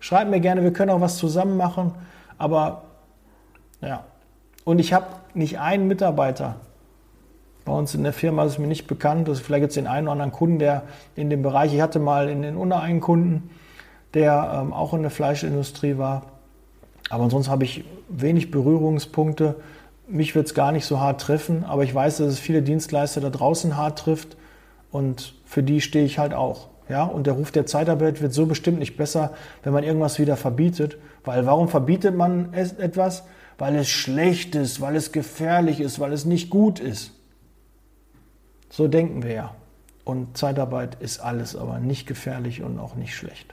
Schreibt 0.00 0.30
mir 0.30 0.40
gerne, 0.40 0.62
wir 0.62 0.72
können 0.72 0.90
auch 0.90 1.00
was 1.00 1.16
zusammen 1.16 1.56
machen, 1.56 1.92
aber 2.38 2.82
ja. 3.80 4.04
Und 4.64 4.78
ich 4.78 4.92
habe 4.92 5.06
nicht 5.34 5.58
einen 5.58 5.88
Mitarbeiter, 5.88 6.56
bei 7.64 7.72
uns 7.72 7.94
in 7.94 8.02
der 8.02 8.12
Firma 8.12 8.44
ist 8.44 8.52
es 8.52 8.58
mir 8.58 8.66
nicht 8.66 8.86
bekannt, 8.86 9.26
dass 9.26 9.40
vielleicht 9.40 9.62
jetzt 9.62 9.76
den 9.76 9.86
einen 9.86 10.06
oder 10.06 10.12
anderen 10.12 10.32
Kunden, 10.32 10.58
der 10.58 10.82
in 11.16 11.30
dem 11.30 11.42
Bereich, 11.42 11.72
ich 11.72 11.80
hatte 11.80 11.98
mal 11.98 12.28
in 12.28 12.42
den 12.42 12.72
einen 12.72 13.00
Kunden, 13.00 13.50
der 14.12 14.60
ähm, 14.60 14.72
auch 14.72 14.92
in 14.92 15.02
der 15.02 15.10
Fleischindustrie 15.10 15.96
war. 15.96 16.26
Aber 17.08 17.24
ansonsten 17.24 17.50
habe 17.50 17.64
ich 17.64 17.84
wenig 18.08 18.50
Berührungspunkte. 18.50 19.56
Mich 20.06 20.34
wird 20.34 20.46
es 20.46 20.54
gar 20.54 20.72
nicht 20.72 20.84
so 20.84 21.00
hart 21.00 21.22
treffen, 21.22 21.64
aber 21.64 21.84
ich 21.84 21.94
weiß, 21.94 22.18
dass 22.18 22.28
es 22.28 22.38
viele 22.38 22.60
Dienstleister 22.62 23.22
da 23.22 23.30
draußen 23.30 23.76
hart 23.76 23.98
trifft 23.98 24.36
und 24.94 25.34
für 25.44 25.64
die 25.64 25.80
stehe 25.80 26.04
ich 26.04 26.20
halt 26.20 26.34
auch. 26.34 26.68
Ja, 26.88 27.02
und 27.02 27.26
der 27.26 27.34
Ruf 27.34 27.50
der 27.50 27.66
Zeitarbeit 27.66 28.22
wird 28.22 28.32
so 28.32 28.46
bestimmt 28.46 28.78
nicht 28.78 28.96
besser, 28.96 29.34
wenn 29.64 29.72
man 29.72 29.82
irgendwas 29.82 30.20
wieder 30.20 30.36
verbietet. 30.36 30.98
Weil 31.24 31.46
warum 31.46 31.68
verbietet 31.68 32.14
man 32.14 32.54
etwas? 32.54 33.24
Weil 33.58 33.74
es 33.74 33.88
schlecht 33.88 34.54
ist, 34.54 34.80
weil 34.80 34.94
es 34.94 35.10
gefährlich 35.10 35.80
ist, 35.80 35.98
weil 35.98 36.12
es 36.12 36.26
nicht 36.26 36.48
gut 36.48 36.78
ist. 36.78 37.10
So 38.70 38.86
denken 38.86 39.24
wir 39.24 39.32
ja. 39.32 39.54
Und 40.04 40.36
Zeitarbeit 40.38 40.96
ist 41.00 41.18
alles 41.18 41.56
aber 41.56 41.80
nicht 41.80 42.06
gefährlich 42.06 42.62
und 42.62 42.78
auch 42.78 42.94
nicht 42.94 43.16
schlecht. 43.16 43.52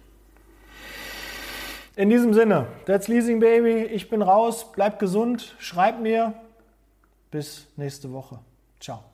In 1.96 2.12
diesem 2.12 2.36
Sinne, 2.36 2.68
that's 2.86 3.08
Leasing 3.08 3.40
Baby. 3.40 3.86
Ich 3.86 4.12
bin 4.12 4.22
raus. 4.22 4.72
Bleibt 4.74 5.00
gesund. 5.00 5.56
Schreibt 5.58 6.04
mir. 6.04 6.36
Bis 7.32 7.66
nächste 7.78 8.12
Woche. 8.14 8.38
Ciao. 8.80 9.11